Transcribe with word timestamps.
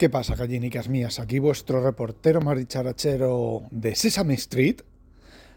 ¿Qué 0.00 0.08
pasa, 0.08 0.34
gallinicas 0.34 0.88
mías? 0.88 1.20
Aquí 1.20 1.38
vuestro 1.40 1.82
reportero 1.82 2.40
más 2.40 2.56
dicharachero 2.56 3.64
de 3.70 3.94
Sesame 3.94 4.32
Street, 4.32 4.80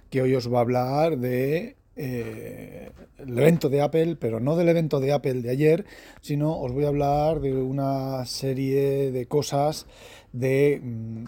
que 0.09 0.21
hoy 0.21 0.35
os 0.35 0.51
va 0.51 0.57
a 0.57 0.61
hablar 0.63 1.17
de 1.17 1.77
eh, 1.95 2.91
el 3.19 3.39
evento 3.39 3.69
de 3.69 3.79
Apple, 3.79 4.17
pero 4.19 4.41
no 4.41 4.57
del 4.57 4.67
evento 4.67 4.99
de 4.99 5.13
Apple 5.13 5.35
de 5.35 5.49
ayer, 5.49 5.85
sino 6.19 6.59
os 6.59 6.73
voy 6.73 6.83
a 6.83 6.89
hablar 6.89 7.39
de 7.39 7.53
una 7.53 8.25
serie 8.25 9.13
de 9.13 9.25
cosas 9.27 9.85
de... 10.33 10.81
mm, 10.83 11.23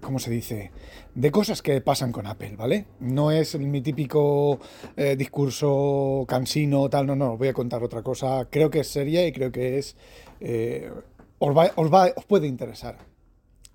¿Cómo 0.00 0.20
se 0.20 0.30
dice? 0.30 0.70
De 1.16 1.32
cosas 1.32 1.60
que 1.60 1.80
pasan 1.80 2.12
con 2.12 2.28
Apple, 2.28 2.54
¿vale? 2.56 2.84
No 3.00 3.32
es 3.32 3.58
mi 3.58 3.80
típico 3.80 4.60
eh, 4.96 5.16
discurso 5.16 6.24
cansino, 6.28 6.88
tal, 6.88 7.04
no, 7.04 7.16
no, 7.16 7.32
os 7.32 7.38
voy 7.40 7.48
a 7.48 7.52
contar 7.52 7.82
otra 7.82 8.04
cosa. 8.04 8.46
Creo 8.48 8.70
que 8.70 8.78
es 8.78 8.86
seria 8.86 9.26
y 9.26 9.32
creo 9.32 9.50
que 9.50 9.78
es... 9.78 9.96
eh, 10.38 10.88
os, 11.38 11.56
va- 11.56 11.72
os 11.76 11.90
os 12.16 12.24
puede 12.24 12.46
interesar. 12.46 12.96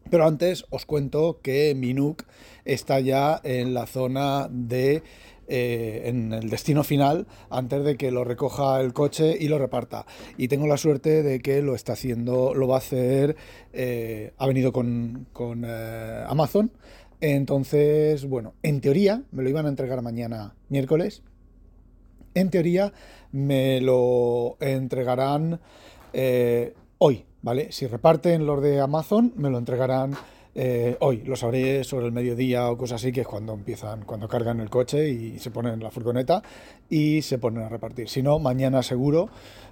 Pero 0.09 0.25
antes 0.25 0.65
os 0.69 0.85
cuento 0.85 1.39
que 1.41 1.73
Minuk 1.75 2.23
está 2.65 2.99
ya 2.99 3.39
en 3.43 3.73
la 3.73 3.85
zona 3.85 4.47
de. 4.51 5.01
eh, 5.47 6.03
en 6.05 6.31
el 6.31 6.49
destino 6.49 6.83
final 6.85 7.27
antes 7.49 7.83
de 7.83 7.97
que 7.97 8.11
lo 8.11 8.23
recoja 8.23 8.79
el 8.79 8.93
coche 8.93 9.35
y 9.37 9.49
lo 9.49 9.59
reparta. 9.59 10.05
Y 10.37 10.47
tengo 10.47 10.67
la 10.67 10.77
suerte 10.77 11.21
de 11.21 11.39
que 11.41 11.61
lo 11.61 11.75
está 11.75 11.93
haciendo, 11.93 12.53
lo 12.53 12.65
va 12.67 12.75
a 12.75 12.77
hacer, 12.77 13.35
eh, 13.73 14.31
ha 14.37 14.47
venido 14.47 14.71
con, 14.71 15.27
con, 15.33 15.63
eh, 15.67 16.23
Amazon. 16.27 16.71
Entonces, 17.19 18.25
bueno, 18.25 18.53
en 18.63 18.79
teoría 18.79 19.23
me 19.31 19.43
lo 19.43 19.49
iban 19.49 19.65
a 19.65 19.69
entregar 19.69 20.01
mañana 20.01 20.55
miércoles. 20.69 21.23
En 22.35 22.49
teoría 22.49 22.93
me 23.33 23.81
lo 23.81 24.55
entregarán 24.61 25.59
hoy, 26.99 27.25
¿vale? 27.43 27.71
Si 27.71 27.85
reparten 27.85 28.45
los 28.47 28.61
de 28.63 28.79
Amazon, 28.81 29.33
me 29.35 29.49
lo 29.51 29.59
entregarán 29.59 30.15
eh, 30.55 30.97
hoy. 30.99 31.17
Lo 31.25 31.35
sabré 31.35 31.83
sobre 31.83 32.07
el 32.07 32.11
mediodía 32.11 32.69
o 32.69 32.77
cosas 32.77 33.01
así, 33.01 33.11
que 33.11 33.21
es 33.21 33.27
cuando 33.27 33.53
empiezan, 33.53 34.03
cuando 34.05 34.27
cargan 34.27 34.59
el 34.59 34.69
coche 34.71 35.09
y 35.09 35.37
se 35.39 35.51
ponen 35.51 35.73
en 35.75 35.83
la 35.83 35.91
furgoneta 35.91 36.41
y 36.89 37.21
se 37.21 37.37
ponen 37.37 37.63
a 37.63 37.69
repartir. 37.69 38.09
Si 38.09 38.21
no, 38.23 38.39
mañana 38.39 38.81
seguro, 38.83 39.29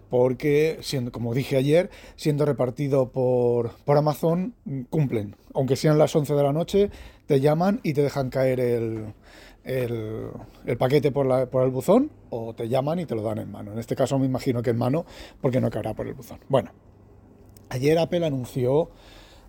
porque 0.09 0.77
siendo, 0.81 1.11
como 1.11 1.33
dije 1.33 1.55
ayer, 1.57 1.89
siendo 2.15 2.45
repartido 2.45 3.09
por, 3.11 3.71
por 3.85 3.97
Amazon, 3.97 4.53
cumplen. 4.89 5.35
Aunque 5.53 5.75
sean 5.75 5.97
las 5.97 6.15
11 6.15 6.33
de 6.33 6.43
la 6.43 6.53
noche, 6.53 6.89
te 7.27 7.39
llaman 7.39 7.79
y 7.83 7.93
te 7.93 8.01
dejan 8.01 8.29
caer 8.29 8.59
el, 8.59 9.13
el, 9.63 10.27
el 10.65 10.77
paquete 10.77 11.11
por, 11.11 11.25
la- 11.25 11.45
por 11.45 11.63
el 11.63 11.69
buzón 11.69 12.11
o 12.29 12.53
te 12.53 12.67
llaman 12.67 12.99
y 12.99 13.05
te 13.05 13.15
lo 13.15 13.21
dan 13.21 13.37
en 13.37 13.51
mano. 13.51 13.71
En 13.71 13.79
este 13.79 13.95
caso 13.95 14.17
me 14.19 14.25
imagino 14.25 14.61
que 14.61 14.71
en 14.71 14.77
mano 14.77 15.05
porque 15.39 15.61
no 15.61 15.69
caerá 15.69 15.93
por 15.93 16.07
el 16.07 16.13
buzón. 16.13 16.39
Bueno, 16.49 16.71
ayer 17.71 17.97
Apple 17.97 18.25
anunció 18.25 18.91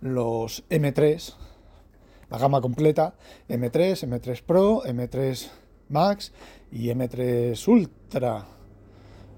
los 0.01 0.65
M3, 0.71 1.35
la 2.31 2.39
gama 2.39 2.61
completa, 2.61 3.15
M3, 3.49 4.09
M3 4.09 4.43
Pro, 4.43 4.83
M3 4.85 5.51
Max 5.89 6.33
y 6.71 6.89
M3 6.89 7.69
Ultra. 7.69 8.47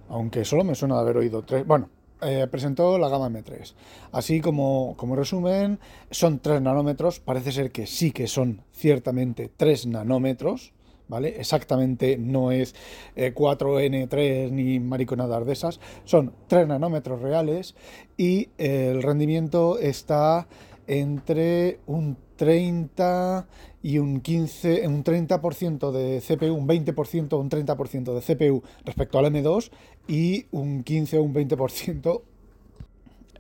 Aunque 0.09 0.45
solo 0.45 0.65
me 0.65 0.75
suena 0.75 0.97
de 0.97 1.01
haber 1.01 1.17
oído 1.17 1.43
tres. 1.43 1.67
Bueno, 1.67 1.89
eh, 2.21 2.47
presentó 2.51 2.99
la 2.99 3.09
gama 3.09 3.31
M3. 3.31 3.75
Así 4.13 4.43
como, 4.43 4.95
como 4.99 5.17
resumen, 5.17 5.81
son 6.11 6.39
3 6.39 6.61
nanómetros. 6.61 7.21
Parece 7.21 7.53
ser 7.53 7.73
que 7.73 7.87
sí 7.87 8.13
que 8.13 8.27
son 8.27 8.63
ciertamente 8.73 9.51
3 9.57 9.87
nanómetros. 9.87 10.74
¿Vale? 11.07 11.35
Exactamente 11.39 12.17
no 12.17 12.51
es 12.51 12.75
eh, 13.15 13.35
4N3 13.35 14.51
ni 14.51 14.81
mariconadas 14.81 15.45
de 15.45 15.53
esas. 15.53 15.79
Son 16.05 16.33
3 16.47 16.67
nanómetros 16.67 17.21
reales 17.21 17.75
y 18.17 18.49
eh, 18.57 18.89
el 18.91 19.03
rendimiento 19.03 19.79
está 19.79 20.49
entre 20.87 21.81
un 21.87 22.17
30 22.37 23.47
y 23.83 23.99
un 23.99 24.21
15, 24.23 24.89
un 24.89 25.05
30% 25.05 25.91
de 25.93 26.21
CPU, 26.23 26.55
un 26.55 26.67
20% 26.67 27.33
o 27.35 27.39
un 27.39 27.51
30% 27.51 28.15
de 28.19 28.35
CPU 28.35 28.63
respecto 28.87 29.19
al 29.19 29.27
M2 29.27 29.71
y 30.09 30.47
un 30.53 30.83
15 30.83 31.19
o 31.19 31.23
un 31.23 31.35
20% 31.35 32.23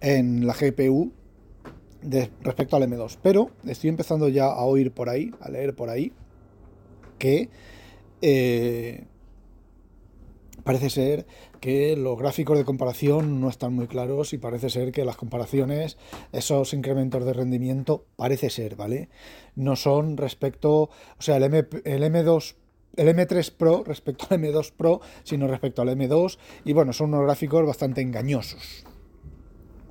en 0.02 0.46
la 0.46 0.52
GPU 0.52 1.12
de- 2.02 2.30
respecto 2.42 2.76
al 2.76 2.82
M2. 2.82 3.16
Pero 3.22 3.50
estoy 3.66 3.88
empezando 3.88 4.28
ya 4.28 4.46
a 4.46 4.64
oír 4.64 4.92
por 4.92 5.08
ahí, 5.08 5.30
a 5.40 5.48
leer 5.50 5.74
por 5.74 5.88
ahí, 5.88 6.12
que 7.18 7.50
eh, 8.22 9.04
parece 10.64 10.90
ser 10.90 11.26
que 11.60 11.96
los 11.96 12.18
gráficos 12.18 12.58
de 12.58 12.64
comparación 12.64 13.40
no 13.40 13.48
están 13.48 13.74
muy 13.74 13.86
claros 13.86 14.32
y 14.32 14.38
parece 14.38 14.70
ser 14.70 14.92
que 14.92 15.04
las 15.04 15.16
comparaciones, 15.16 15.96
esos 16.32 16.74
incrementos 16.74 17.24
de 17.24 17.32
rendimiento, 17.32 18.04
parece 18.16 18.50
ser, 18.50 18.76
¿vale? 18.76 19.08
No 19.54 19.76
son 19.76 20.16
respecto, 20.16 20.90
o 21.18 21.22
sea, 21.22 21.36
el, 21.36 21.44
M, 21.44 21.66
el 21.84 22.02
M2 22.02 22.56
el 22.96 23.08
M3 23.08 23.52
Pro 23.56 23.82
respecto 23.84 24.26
al 24.30 24.40
M2 24.40 24.72
Pro, 24.72 25.00
sino 25.24 25.48
respecto 25.48 25.82
al 25.82 25.88
M2 25.88 26.38
y 26.64 26.72
bueno, 26.72 26.92
son 26.92 27.12
unos 27.12 27.24
gráficos 27.24 27.66
bastante 27.66 28.00
engañosos. 28.00 28.84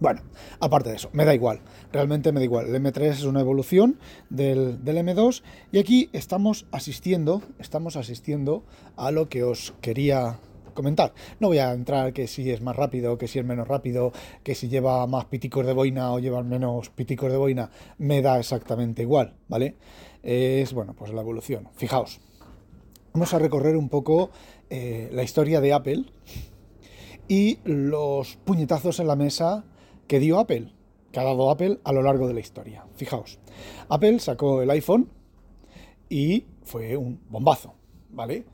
Bueno, 0.03 0.19
aparte 0.59 0.89
de 0.89 0.97
eso, 0.97 1.09
me 1.13 1.23
da 1.23 1.33
igual, 1.33 1.61
realmente 1.93 2.33
me 2.33 2.41
da 2.41 2.43
igual. 2.43 2.67
El 2.67 2.75
M3 2.75 3.03
es 3.03 3.23
una 3.23 3.39
evolución 3.39 3.99
del, 4.29 4.83
del 4.83 4.97
M2 4.97 5.43
y 5.71 5.79
aquí 5.79 6.09
estamos 6.11 6.65
asistiendo, 6.73 7.41
estamos 7.57 7.95
asistiendo 7.95 8.65
a 8.97 9.11
lo 9.11 9.29
que 9.29 9.45
os 9.45 9.73
quería 9.79 10.39
comentar. 10.73 11.13
No 11.39 11.47
voy 11.47 11.59
a 11.59 11.71
entrar 11.71 12.11
que 12.11 12.27
si 12.27 12.51
es 12.51 12.59
más 12.59 12.75
rápido, 12.75 13.17
que 13.17 13.29
si 13.29 13.39
es 13.39 13.45
menos 13.45 13.65
rápido, 13.65 14.11
que 14.43 14.55
si 14.55 14.67
lleva 14.67 15.07
más 15.07 15.23
piticos 15.23 15.65
de 15.65 15.71
boina 15.71 16.11
o 16.11 16.19
lleva 16.19 16.43
menos 16.43 16.89
piticos 16.89 17.31
de 17.31 17.37
boina, 17.37 17.69
me 17.97 18.21
da 18.21 18.39
exactamente 18.39 19.03
igual, 19.03 19.37
¿vale? 19.47 19.77
Es, 20.21 20.73
bueno, 20.73 20.95
pues 20.97 21.13
la 21.13 21.21
evolución. 21.21 21.69
Fijaos, 21.75 22.19
vamos 23.13 23.33
a 23.33 23.39
recorrer 23.39 23.77
un 23.77 23.87
poco 23.87 24.31
eh, 24.69 25.07
la 25.13 25.23
historia 25.23 25.61
de 25.61 25.71
Apple 25.71 26.03
y 27.29 27.59
los 27.63 28.35
puñetazos 28.43 28.99
en 28.99 29.07
la 29.07 29.15
mesa 29.15 29.63
que 30.07 30.19
dio 30.19 30.39
Apple, 30.39 30.71
que 31.11 31.19
ha 31.19 31.23
dado 31.23 31.49
Apple 31.49 31.79
a 31.83 31.91
lo 31.91 32.01
largo 32.01 32.27
de 32.27 32.33
la 32.33 32.39
historia. 32.39 32.85
Fijaos, 32.95 33.39
Apple 33.89 34.19
sacó 34.19 34.61
el 34.61 34.69
iPhone 34.71 35.09
y 36.09 36.45
fue 36.63 36.97
un 36.97 37.19
bombazo, 37.29 37.75
¿vale? 38.09 38.45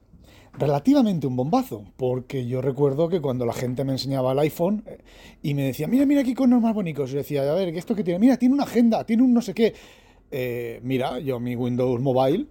Relativamente 0.54 1.28
un 1.28 1.36
bombazo, 1.36 1.86
porque 1.96 2.46
yo 2.46 2.62
recuerdo 2.62 3.08
que 3.08 3.22
cuando 3.22 3.46
la 3.46 3.54
gente 3.54 3.84
me 3.84 3.94
enseñaba 3.94 4.32
el 4.34 4.40
iPhone 4.40 4.84
eh, 4.86 4.98
y 5.42 5.54
me 5.54 5.64
decía, 5.64 5.88
mira, 5.88 6.06
mira 6.06 6.24
qué 6.24 6.32
iconos 6.32 6.62
más 6.62 6.74
bonitos, 6.74 7.12
yo 7.12 7.18
decía, 7.18 7.50
a 7.50 7.56
ver, 7.56 7.72
¿qué 7.72 7.80
esto 7.80 7.96
que 7.96 8.04
tiene? 8.04 8.20
Mira, 8.20 8.38
tiene 8.38 8.56
una 8.56 8.64
agenda, 8.64 9.06
tiene 9.06 9.24
un 9.24 9.34
no 9.34 9.42
sé 9.42 9.54
qué. 9.54 9.74
Eh, 10.32 10.80
mira, 10.84 11.20
yo 11.20 11.40
mi 11.40 11.56
Windows 11.56 12.02
Mobile 12.02 12.48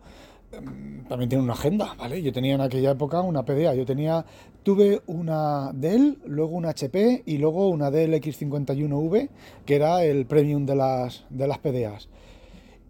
también 0.51 1.29
tiene 1.29 1.45
una 1.45 1.53
agenda, 1.53 1.95
¿vale? 1.99 2.23
Yo 2.23 2.33
tenía 2.33 2.55
en 2.55 2.61
aquella 2.61 2.93
época 2.93 3.21
una 3.21 3.45
PDA, 3.45 3.75
yo 3.75 3.85
tenía, 3.85 4.25
tuve 4.63 5.03
una 5.07 5.73
Dell, 5.73 6.19
luego 6.25 6.57
una 6.57 6.71
HP 6.71 7.23
y 7.27 7.39
luego 7.39 7.69
una 7.69 7.91
Dell 7.91 8.15
X51V, 8.15 9.29
que 9.65 9.77
era 9.77 10.05
el 10.05 10.27
premium 10.27 10.67
de 10.67 10.77
las, 10.77 11.25
de 11.31 11.47
las 11.47 11.59
PDAs. 11.59 12.09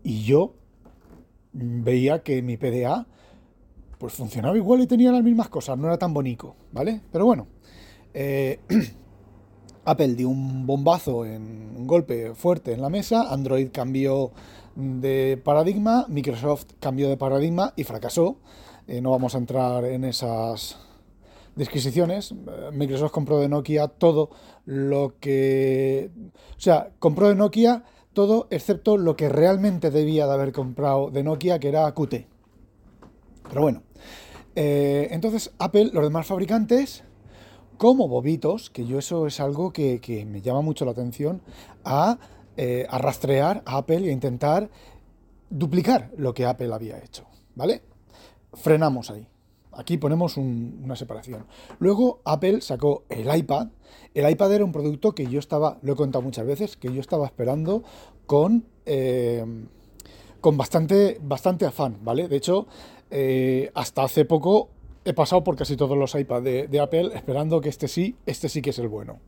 Y 0.03 0.25
yo 0.25 0.55
veía 1.53 2.23
que 2.23 2.43
mi 2.43 2.57
PDA 2.57 3.07
pues 3.99 4.13
funcionaba 4.13 4.57
igual 4.57 4.81
y 4.81 4.87
tenía 4.87 5.11
las 5.11 5.25
mismas 5.25 5.49
cosas, 5.49 5.77
no 5.77 5.89
era 5.89 5.99
tan 5.99 6.15
bonito, 6.15 6.55
¿vale? 6.73 7.01
Pero 7.11 7.25
bueno, 7.25 7.49
eh, 8.15 8.61
Apple 9.89 10.15
dio 10.15 10.29
un 10.29 10.67
bombazo, 10.67 11.25
en 11.25 11.75
un 11.77 11.87
golpe 11.87 12.35
fuerte 12.35 12.73
en 12.73 12.83
la 12.83 12.91
mesa, 12.91 13.33
Android 13.33 13.69
cambió 13.73 14.33
de 14.75 15.41
paradigma, 15.43 16.05
Microsoft 16.09 16.67
cambió 16.79 17.09
de 17.09 17.17
paradigma 17.17 17.73
y 17.75 17.85
fracasó. 17.85 18.37
Eh, 18.87 19.01
no 19.01 19.11
vamos 19.11 19.35
a 19.35 19.39
entrar 19.39 19.85
en 19.87 20.05
esas 20.05 20.79
disquisiciones. 21.57 22.33
Eh, 22.33 22.71
Microsoft 22.73 23.13
compró 23.13 23.41
de 23.41 23.49
Nokia 23.49 23.89
todo 23.89 24.31
lo 24.67 25.15
que... 25.21 26.11
O 26.57 26.61
sea, 26.61 26.91
compró 26.99 27.29
de 27.29 27.35
Nokia 27.35 27.85
todo 28.13 28.47
excepto 28.51 28.99
lo 28.99 29.17
que 29.17 29.29
realmente 29.29 29.91
debía 29.91 30.27
de 30.27 30.35
haber 30.35 30.53
comprado 30.53 31.11
de 31.11 31.23
Nokia, 31.23 31.59
que 31.59 31.69
era 31.69 31.93
Qt. 31.95 32.27
Pero 33.49 33.63
bueno, 33.63 33.83
eh, 34.55 35.09
entonces 35.13 35.53
Apple, 35.59 35.91
los 35.93 36.05
demás 36.05 36.27
fabricantes, 36.27 37.05
como 37.79 38.09
bobitos, 38.09 38.71
que 38.71 38.85
yo 38.85 38.99
eso 38.99 39.27
es 39.27 39.41
algo 39.41 39.73
que, 39.73 40.27
me 40.29 40.43
llama 40.43 40.61
mucho 40.61 40.85
la 40.85 40.91
atención, 40.91 41.41
ha 41.85 42.19
eh, 42.57 42.87
a 42.91 42.99
rastrear 42.99 43.63
a 43.65 43.79
Apple 43.79 44.01
y 44.01 44.09
a 44.09 44.13
intentar 44.13 44.69
duplicar 45.49 46.11
lo 46.17 46.35
que 46.35 46.45
Apple 46.45 46.75
había 46.75 46.99
hecho, 46.99 47.25
¿vale? 47.55 47.83
Frenamos 48.53 49.11
ahí. 49.11 49.27
Aquí 49.73 49.97
ponemos 49.97 50.37
una 50.37 50.97
separación. 50.97 51.47
Luego 51.79 52.21
Apple 52.25 52.63
sacó 52.63 53.05
el 53.09 53.33
iPad. 53.33 53.69
El 54.13 54.29
iPad 54.29 54.53
era 54.55 54.65
un 54.65 54.73
producto 54.73 55.13
que 55.13 55.29
yo 55.29 55.39
estaba, 55.39 55.79
lo 55.83 55.93
he 55.93 55.97
contado 55.97 56.23
muchas 56.23 56.45
veces, 56.47 56.77
que 56.77 56.93
yo 56.93 57.01
estaba 57.01 57.27
esperando 57.27 57.85
con, 58.27 58.65
eh, 58.87 59.45
con 60.41 60.57
bastante, 60.57 61.21
bastante 61.23 61.65
afán, 61.65 61.99
¿vale? 62.03 62.27
De 62.27 62.37
hecho, 62.37 62.67
eh, 63.11 63.71
hasta 63.75 64.03
hace 64.03 64.25
poco 64.25 64.71
he 65.09 65.15
pasado 65.15 65.43
por 65.43 65.57
casi 65.57 65.77
todos 65.77 65.97
los 65.97 66.15
iPads 66.15 66.45
de, 66.45 66.81
Apple 66.81 67.11
esperando 67.15 67.61
que 67.61 67.69
este 67.69 67.89
sí, 67.89 68.17
este 68.27 68.49
sí 68.49 68.61
que 68.61 68.71
es 68.71 68.79
el 68.79 68.89
bueno. 68.89 69.21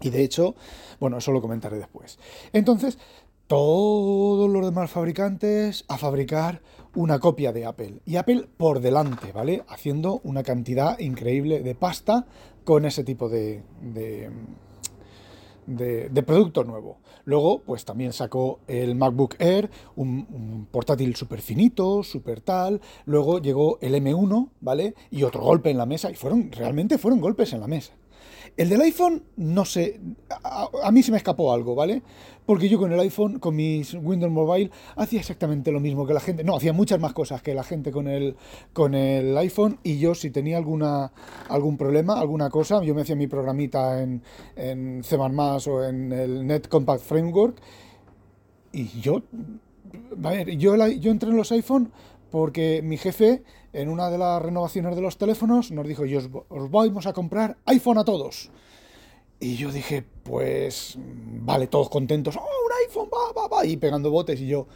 Y 0.00 0.10
de 0.10 0.22
hecho, 0.22 0.54
bueno, 1.00 1.18
eso 1.18 1.32
lo 1.32 1.40
comentaré 1.40 1.78
después. 1.78 2.18
Entonces, 2.52 2.98
todos 3.46 4.48
los 4.48 4.64
demás 4.64 4.90
fabricantes 4.90 5.84
a 5.88 5.98
fabricar 5.98 6.62
una 6.94 7.18
copia 7.18 7.52
de 7.52 7.66
Apple. 7.66 8.00
Y 8.04 8.16
Apple 8.16 8.48
por 8.56 8.80
delante, 8.80 9.32
¿vale? 9.32 9.64
Haciendo 9.68 10.20
una 10.24 10.42
cantidad 10.42 10.98
increíble 10.98 11.60
de 11.60 11.74
pasta 11.74 12.26
con 12.64 12.84
ese 12.84 13.04
tipo 13.04 13.28
de, 13.28 13.62
producto 16.26 16.64
nuevo. 16.64 16.98
Luego, 17.24 17.60
pues 17.60 17.84
también 17.84 18.12
sacó 18.12 18.60
el 18.66 18.94
MacBook 18.94 19.36
Air, 19.38 19.70
un, 19.96 20.26
un 20.30 20.66
portátil 20.70 21.16
súper 21.16 21.40
finito, 21.40 22.02
súper 22.02 22.40
tal. 22.40 22.80
Luego 23.06 23.40
llegó 23.40 23.78
el 23.80 23.94
M1, 23.94 24.50
¿vale? 24.60 24.94
Y 25.10 25.22
otro 25.22 25.42
golpe 25.42 25.70
en 25.70 25.78
la 25.78 25.86
mesa. 25.86 26.10
Y 26.10 26.14
fueron, 26.14 26.50
realmente 26.52 26.98
fueron 26.98 27.20
golpes 27.20 27.52
en 27.52 27.60
la 27.60 27.66
mesa. 27.66 27.92
El 28.56 28.68
del 28.68 28.80
iPhone, 28.82 29.24
no 29.36 29.64
sé, 29.64 30.00
a, 30.42 30.90
mí 30.92 31.02
se 31.02 31.10
me 31.10 31.16
escapó 31.16 31.52
algo, 31.52 31.74
¿vale? 31.74 32.02
Porque 32.46 32.68
yo 32.68 32.78
con 32.78 32.92
el 32.92 33.00
iPhone, 33.00 33.38
con 33.38 33.56
mis 33.56 33.94
Windows 33.94 34.32
Mobile, 34.32 34.70
hacía 34.96 35.20
exactamente 35.20 35.72
lo 35.72 35.80
mismo 35.80 36.06
que 36.06 36.14
la 36.14 36.20
gente. 36.20 36.44
No, 36.44 36.56
hacía 36.56 36.72
muchas 36.72 37.00
más 37.00 37.12
cosas 37.12 37.42
que 37.42 37.54
la 37.54 37.64
gente 37.64 37.90
con 37.90 38.06
el, 38.06 38.36
con 38.72 38.94
el 38.94 39.36
iPhone 39.38 39.78
y 39.82 39.98
yo 39.98 40.14
si 40.14 40.30
tenía 40.30 40.58
alguna, 40.58 41.12
algún 41.48 41.76
problema, 41.76 42.20
alguna 42.20 42.50
cosa, 42.50 42.82
yo 42.84 42.94
me 42.94 43.02
hacía 43.02 43.16
mi 43.16 43.26
programita 43.26 44.02
en, 44.02 44.22
en 44.54 45.02
C++ 45.02 45.16
o 45.16 45.84
en 45.84 46.12
el 46.12 46.46
Net 46.46 46.68
Compact 46.68 47.02
Framework 47.02 47.60
y 48.72 49.00
yo, 49.00 49.22
a 50.22 50.30
ver, 50.30 50.56
yo, 50.56 50.76
yo 50.76 51.10
entré 51.10 51.30
en 51.30 51.36
los 51.36 51.50
iPhone 51.52 51.92
porque 52.30 52.82
mi 52.82 52.96
jefe 52.96 53.42
en 53.74 53.88
una 53.88 54.08
de 54.08 54.18
las 54.18 54.40
renovaciones 54.40 54.96
de 54.96 55.02
los 55.02 55.18
teléfonos 55.18 55.70
nos 55.70 55.86
dijo, 55.86 56.06
y 56.06 56.16
os, 56.16 56.30
vamos 56.70 57.06
a 57.06 57.12
comprar 57.12 57.56
iPhone 57.66 57.98
a 57.98 58.04
todos. 58.04 58.50
Y 59.40 59.56
yo 59.56 59.70
dije, 59.70 60.04
pues 60.22 60.96
vale, 60.96 61.66
todos 61.66 61.90
contentos, 61.90 62.36
oh, 62.36 62.40
un 62.40 62.72
iPhone, 62.86 63.08
va, 63.12 63.32
va, 63.32 63.48
va, 63.48 63.66
y 63.66 63.76
pegando 63.76 64.10
botes, 64.10 64.40
y 64.40 64.46
yo, 64.46 64.66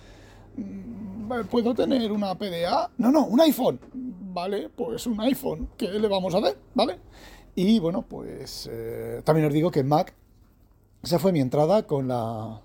mm, 0.56 1.43
¿puedo 1.50 1.75
tener 1.75 2.12
una 2.12 2.37
PDA? 2.37 2.91
No, 2.99 3.11
no, 3.11 3.25
un 3.27 3.41
iPhone. 3.41 3.81
Vale, 3.95 4.69
pues 4.69 5.06
un 5.06 5.21
iPhone, 5.21 5.71
¿qué 5.77 5.89
le 5.89 6.09
vamos 6.09 6.35
a 6.35 6.39
hacer? 6.39 6.59
¿Vale? 6.75 6.99
Y 7.55 7.79
bueno, 7.79 8.03
pues 8.03 8.69
eh, 8.71 9.23
también 9.25 9.47
os 9.47 9.53
digo 9.53 9.71
que 9.71 9.83
Mac, 9.83 10.15
esa 11.03 11.19
fue 11.19 11.33
mi 11.33 11.41
entrada 11.41 11.87
con 11.87 12.09
la, 12.09 12.61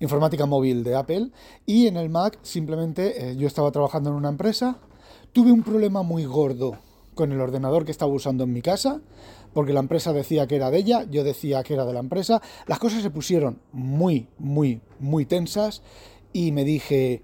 informática 0.00 0.46
móvil 0.46 0.84
de 0.84 0.94
Apple 0.94 1.30
y 1.66 1.86
en 1.86 1.96
el 1.96 2.10
Mac 2.10 2.38
simplemente 2.42 3.30
eh, 3.30 3.36
yo 3.36 3.46
estaba 3.46 3.70
trabajando 3.70 4.10
en 4.10 4.16
una 4.16 4.28
empresa, 4.28 4.78
tuve 5.34 5.50
un 5.50 5.64
problema 5.64 6.02
muy 6.02 6.24
gordo 6.24 6.78
con 7.14 7.32
el 7.32 7.40
ordenador 7.40 7.84
que 7.84 7.90
estaba 7.90 8.12
usando 8.12 8.44
en 8.44 8.52
mi 8.52 8.62
casa, 8.62 9.00
porque 9.52 9.72
la 9.72 9.80
empresa 9.80 10.12
decía 10.12 10.46
que 10.46 10.56
era 10.56 10.70
de 10.70 10.78
ella, 10.78 11.04
yo 11.10 11.24
decía 11.24 11.62
que 11.64 11.74
era 11.74 11.84
de 11.84 11.92
la 11.92 12.00
empresa, 12.00 12.40
las 12.66 12.78
cosas 12.78 13.02
se 13.02 13.10
pusieron 13.10 13.58
muy, 13.72 14.28
muy, 14.38 14.80
muy 15.00 15.26
tensas 15.26 15.82
y 16.32 16.52
me 16.52 16.64
dije, 16.64 17.22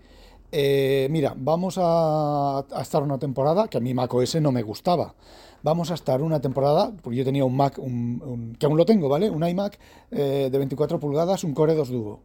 eh, 0.50 1.06
mira, 1.10 1.34
vamos 1.36 1.78
a, 1.80 2.64
estar 2.80 3.02
una 3.02 3.18
temporada, 3.18 3.68
que 3.68 3.78
a 3.78 3.80
mí 3.80 3.94
Mac 3.94 4.12
OS 4.12 4.40
no 4.40 4.50
me 4.50 4.62
gustaba, 4.62 5.14
vamos 5.62 5.92
a 5.92 5.94
estar 5.94 6.20
una 6.20 6.40
temporada, 6.40 6.92
porque 7.02 7.18
yo 7.18 7.24
tenía 7.24 7.44
un 7.44 7.56
Mac, 7.56 7.76
que 7.76 8.66
aún 8.66 8.76
lo 8.76 8.84
tengo, 8.84 9.08
¿vale? 9.08 9.30
Un 9.30 9.46
iMac 9.46 9.78
eh, 10.10 10.48
de 10.50 10.58
24 10.58 10.98
pulgadas, 10.98 11.44
un 11.44 11.54
Core 11.54 11.74
2 11.74 11.88
Duo. 11.88 12.20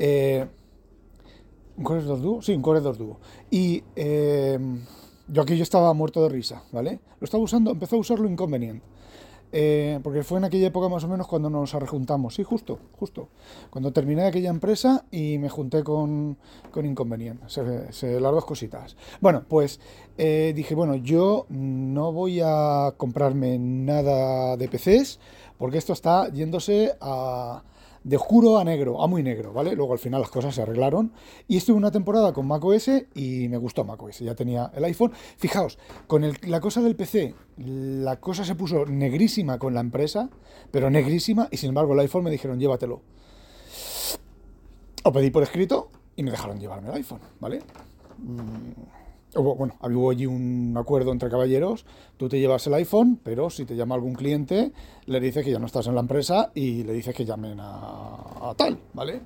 Eh, 0.00 0.46
¿Un 1.76 1.84
Core 1.84 2.02
2 2.02 2.22
Duo? 2.22 2.42
Sí, 2.42 2.54
un 2.54 2.62
Core 2.62 2.80
2 2.80 2.98
Duo. 2.98 3.20
Y 3.50 3.82
yo 5.32 5.42
aquí 5.42 5.56
yo 5.56 5.62
estaba 5.62 5.92
muerto 5.94 6.22
de 6.22 6.28
risa, 6.28 6.62
¿vale? 6.72 7.00
Lo 7.18 7.24
estaba 7.24 7.42
usando, 7.42 7.70
empezó 7.70 7.96
a 7.96 8.00
usarlo 8.00 8.28
inconveniente. 8.28 8.86
Eh, 9.54 10.00
porque 10.02 10.22
fue 10.22 10.38
en 10.38 10.44
aquella 10.44 10.68
época 10.68 10.88
más 10.88 11.04
o 11.04 11.08
menos 11.08 11.26
cuando 11.26 11.50
nos 11.50 11.72
rejuntamos. 11.74 12.34
Sí, 12.34 12.42
justo, 12.42 12.78
justo. 12.98 13.28
Cuando 13.68 13.92
terminé 13.92 14.24
aquella 14.24 14.48
empresa 14.48 15.04
y 15.10 15.36
me 15.38 15.50
junté 15.50 15.84
con, 15.84 16.38
con 16.70 16.86
Inconveniente. 16.86 17.44
Se, 17.48 18.20
las 18.20 18.32
dos 18.32 18.44
cositas. 18.46 18.96
Bueno, 19.20 19.44
pues 19.46 19.80
dije, 20.16 20.74
bueno, 20.74 20.96
yo 20.96 21.46
no 21.50 22.12
voy 22.12 22.40
a 22.42 22.94
comprarme 22.96 23.58
nada 23.58 24.56
de 24.56 24.68
PCs 24.68 25.18
porque 25.58 25.78
esto 25.78 25.92
está 25.92 26.30
yéndose 26.30 26.96
a, 27.00 27.62
de 28.04 28.16
oscuro 28.16 28.58
a 28.58 28.64
negro, 28.64 29.02
a 29.02 29.06
muy 29.06 29.22
negro, 29.22 29.52
¿vale? 29.52 29.74
Luego 29.74 29.92
al 29.92 29.98
final 29.98 30.20
las 30.20 30.30
cosas 30.30 30.54
se 30.54 30.62
arreglaron 30.62 31.12
y 31.48 31.56
estuve 31.56 31.76
una 31.76 31.90
temporada 31.90 32.32
con 32.32 32.46
macOS 32.46 32.90
y 33.14 33.48
me 33.48 33.56
gustó 33.56 33.84
macOS, 33.84 34.20
ya 34.20 34.34
tenía 34.34 34.70
el 34.74 34.84
iPhone. 34.84 35.12
Fijaos, 35.36 35.78
con 36.06 36.24
la 36.42 36.60
cosa 36.60 36.80
del 36.80 36.96
PC, 36.96 37.34
la 37.56 38.20
cosa 38.20 38.44
se 38.44 38.54
puso 38.54 38.86
negrísima 38.86 39.58
con 39.58 39.74
la 39.74 39.80
empresa, 39.80 40.30
pero 40.70 40.90
negrísima, 40.90 41.48
y 41.50 41.56
sin 41.56 41.70
embargo 41.70 41.92
el 41.94 42.00
iPhone 42.00 42.24
me 42.24 42.30
dijeron 42.30 42.58
llévatelo. 42.58 43.02
O 45.04 45.12
pedí 45.12 45.30
por 45.30 45.42
escrito 45.42 45.90
y 46.16 46.22
me 46.22 46.30
dejaron 46.30 46.60
llevarme 46.60 46.88
el 46.88 46.94
iPhone, 46.94 47.20
¿vale? 47.40 47.60
Mm, 48.18 49.01
bueno, 49.34 49.76
hubo 49.80 50.10
allí 50.10 50.26
un 50.26 50.74
acuerdo 50.76 51.12
entre 51.12 51.30
caballeros, 51.30 51.86
tú 52.16 52.28
te 52.28 52.38
llevas 52.38 52.66
el 52.66 52.74
iPhone, 52.74 53.18
pero 53.22 53.48
si 53.48 53.64
te 53.64 53.74
llama 53.74 53.94
algún 53.94 54.14
cliente, 54.14 54.72
le 55.06 55.20
dices 55.20 55.44
que 55.44 55.50
ya 55.50 55.58
no 55.58 55.66
estás 55.66 55.86
en 55.86 55.94
la 55.94 56.00
empresa 56.00 56.50
y 56.54 56.82
le 56.84 56.92
dices 56.92 57.14
que 57.14 57.24
llamen 57.24 57.58
a, 57.60 58.54
tal, 58.56 58.78
¿vale? 58.92 59.22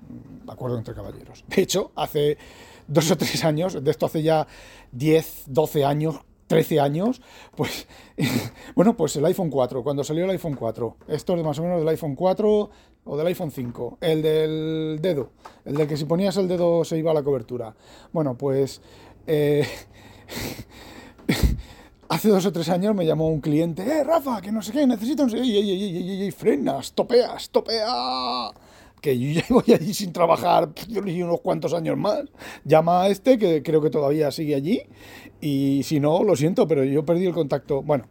Acuerdo 0.47 0.79
entre 0.79 0.95
caballeros. 0.95 1.45
De 1.49 1.63
hecho, 1.63 1.91
hace 1.97 2.39
dos 2.87 3.11
o 3.11 3.17
tres 3.17 3.45
años, 3.45 3.83
de 3.83 3.91
esto 3.91 4.07
hace 4.07 4.23
ya 4.23 4.47
10, 4.93 5.45
12 5.49 5.85
años, 5.85 6.21
13 6.47 6.79
años, 6.79 7.21
pues, 7.57 7.89
bueno, 8.77 8.97
pues 8.97 9.17
el 9.17 9.25
iPhone 9.25 9.51
4, 9.51 9.83
cuando 9.83 10.05
salió 10.05 10.25
el 10.25 10.31
iPhone 10.31 10.55
4, 10.55 10.97
esto 11.09 11.35
es 11.35 11.45
más 11.45 11.59
o 11.59 11.63
menos 11.63 11.81
del 11.81 11.89
iPhone 11.89 12.15
4 12.15 12.71
o 13.09 13.17
del 13.17 13.27
iPhone 13.27 13.51
5, 13.51 13.99
el 14.01 14.23
del 14.23 14.99
dedo, 15.01 15.31
el 15.65 15.75
del 15.75 15.89
que 15.89 15.97
si 15.97 16.05
ponías 16.05 16.37
el 16.37 16.47
dedo 16.47 16.85
se 16.85 16.97
iba 16.97 17.11
a 17.11 17.15
la 17.15 17.25
cobertura. 17.25 17.75
Bueno, 18.13 18.37
pues... 18.37 18.81
Eh, 19.27 19.67
Hace 22.09 22.29
dos 22.29 22.47
o 22.47 22.53
tres 22.53 22.69
años 22.69 22.95
me 22.95 23.05
llamó 23.05 23.29
un 23.29 23.41
cliente, 23.41 23.83
¡eh, 23.83 24.05
Rafa, 24.05 24.41
que 24.41 24.53
no 24.53 24.63
sé 24.63 24.71
qué, 24.73 24.87
necesito 24.87 25.25
un... 25.25 25.35
¡Ey, 25.35 25.57
ey, 25.57 25.71
ey, 25.71 26.23
ey, 26.23 26.31
frenas, 26.31 26.93
topeas, 26.93 27.51
topea! 27.51 28.53
Que 29.01 29.19
yo 29.19 29.41
ya 29.41 29.45
voy 29.51 29.75
allí 29.75 29.93
sin 29.93 30.13
trabajar 30.13 30.69
unos 30.89 31.41
cuantos 31.41 31.75
años 31.75 31.97
más. 31.97 32.23
Llama 32.65 33.03
a 33.03 33.09
este, 33.09 33.39
que 33.39 33.61
creo 33.63 33.83
que 33.83 33.91
todavía 33.91 34.31
sigue 34.31 34.55
allí, 34.55 34.83
y 35.41 35.83
si 35.83 35.99
no, 35.99 36.23
lo 36.23 36.37
siento, 36.37 36.69
pero 36.69 36.85
yo 36.85 37.05
perdí 37.05 37.27
el 37.27 37.35
contacto. 37.35 37.83
Bueno, 37.83 38.07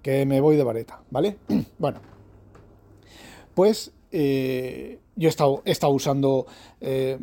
que 0.00 0.24
me 0.26 0.40
voy 0.40 0.54
de 0.56 0.62
vareta, 0.62 1.02
¿vale? 1.10 1.36
bueno, 1.78 2.00
pues 3.54 3.92
eh, 4.12 5.00
yo 5.16 5.28
he 5.28 5.70
estado, 5.72 5.90
usando... 5.92 6.46
Eh, 6.80 7.18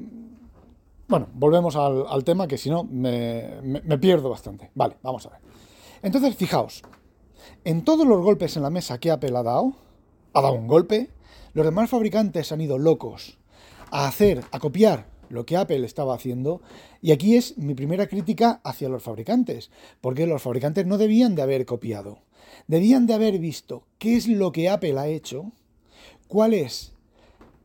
bueno, 1.12 1.28
volvemos 1.34 1.76
al, 1.76 2.24
tema 2.24 2.48
que 2.48 2.58
si 2.58 2.70
no 2.70 2.86
me, 2.86 3.60
pierdo 4.00 4.30
bastante. 4.30 4.72
Vale, 4.74 4.96
vamos 5.04 5.26
a 5.26 5.32
ver. 5.32 5.40
Entonces, 6.02 6.36
fijaos, 6.38 6.82
en 7.66 7.84
todos 7.84 8.08
los 8.08 8.24
golpes 8.24 8.56
en 8.56 8.64
la 8.64 8.70
mesa 8.70 8.98
que 8.98 9.12
Apple 9.12 9.38
ha 9.38 9.44
dado, 9.44 9.74
ha 10.34 10.42
dado 10.42 10.54
un 10.54 10.68
golpe, 10.68 11.10
los 11.54 11.66
demás 11.66 11.90
fabricantes 11.90 12.54
han 12.54 12.62
ido 12.62 12.78
locos 12.78 13.38
a 13.92 14.08
hacer, 14.08 14.46
a 14.52 14.60
copiar 14.60 15.08
lo 15.28 15.46
que 15.46 15.58
Apple 15.58 15.86
estaba 15.86 16.16
haciendo. 16.16 16.62
Y 17.02 17.12
aquí 17.12 17.36
es 17.36 17.58
mi 17.58 17.76
primera 17.76 18.08
crítica 18.08 18.62
hacia 18.64 18.88
los 18.88 19.04
fabricantes, 19.04 19.70
porque 20.00 20.26
los 20.26 20.42
fabricantes 20.42 20.86
no 20.86 20.98
debían 20.98 21.36
de 21.36 21.42
haber 21.42 21.66
copiado. 21.66 22.20
Debían 22.68 23.06
de 23.06 23.16
haber 23.16 23.38
visto 23.38 23.84
qué 23.98 24.16
es 24.16 24.30
lo 24.30 24.54
que 24.54 24.70
Apple 24.70 24.98
ha 24.98 25.08
hecho, 25.08 25.52
cuál 26.30 26.54
es 26.54 26.94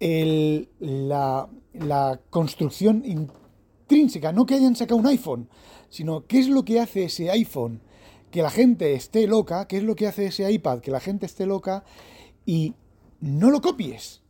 la, 0.00 1.49
la 1.73 2.21
construcción 2.31 3.03
intrínseca, 3.05 4.33
no 4.33 4.47
que 4.47 4.55
hayan 4.55 4.76
sacado 4.76 5.00
un 5.00 5.07
iPhone, 5.07 5.49
sino 5.88 6.26
qué 6.26 6.38
es 6.38 6.49
lo 6.49 6.65
que 6.65 6.81
hace 6.81 7.05
ese 7.05 7.31
iPhone 7.31 7.81
que 8.31 8.43
la 8.43 8.50
gente 8.50 8.93
esté 8.95 9.26
loca, 9.26 9.67
qué 9.67 9.79
es 9.79 9.83
lo 9.83 9.95
que 9.95 10.07
hace 10.07 10.26
ese 10.26 10.50
iPad 10.50 10.81
que 10.81 10.91
la 10.91 11.00
gente 11.00 11.26
esté 11.26 11.47
loca 11.47 11.85
y 12.45 12.75
no 13.21 13.50
lo 13.50 13.61
copies. 13.61 14.23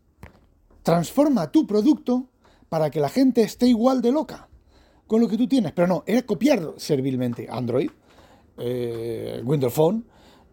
Transforma 0.83 1.51
tu 1.51 1.67
producto 1.67 2.29
para 2.69 2.91
que 2.91 3.01
la 3.01 3.09
gente 3.09 3.43
esté 3.43 3.67
igual 3.67 4.03
de 4.03 4.13
loca 4.13 4.49
con 5.07 5.21
lo 5.21 5.29
que 5.29 5.37
tú 5.37 5.49
tienes. 5.49 5.73
Pero 5.73 5.89
no, 5.89 6.05
era 6.07 6.23
copiar 6.23 6.75
servilmente 6.77 7.49
Android, 7.51 7.91
eh, 8.59 9.41
Windows 9.45 9.73
Phone, 9.73 10.05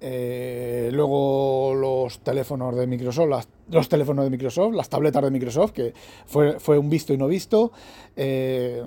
eh, 0.05 0.89
luego 0.91 1.73
los 1.73 2.19
teléfonos 2.19 2.75
de 2.75 2.85
Microsoft, 2.87 3.29
las 3.29 3.47
los 3.69 3.87
teléfonos 3.87 4.25
de 4.25 4.31
Microsoft, 4.31 4.73
las 4.73 4.89
tabletas 4.89 5.23
de 5.23 5.31
Microsoft, 5.31 5.71
que 5.71 5.93
fue, 6.25 6.59
fue 6.59 6.77
un 6.77 6.89
visto 6.89 7.13
y 7.13 7.17
no 7.17 7.27
visto. 7.27 7.71
Eh, 8.17 8.83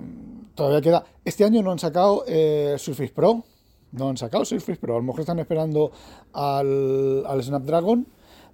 todavía 0.55 0.83
queda. 0.83 1.05
Este 1.25 1.45
año 1.45 1.63
no 1.63 1.73
han 1.73 1.79
sacado 1.79 2.25
eh, 2.27 2.77
Surface 2.79 3.13
Pro. 3.15 3.45
No 3.93 4.11
han 4.11 4.19
sacado 4.19 4.45
Surface 4.45 4.79
Pro. 4.79 4.95
A 4.95 4.99
lo 4.99 5.05
mejor 5.05 5.21
están 5.21 5.39
esperando 5.39 5.91
al, 6.35 7.25
Snapdragon, 7.43 8.07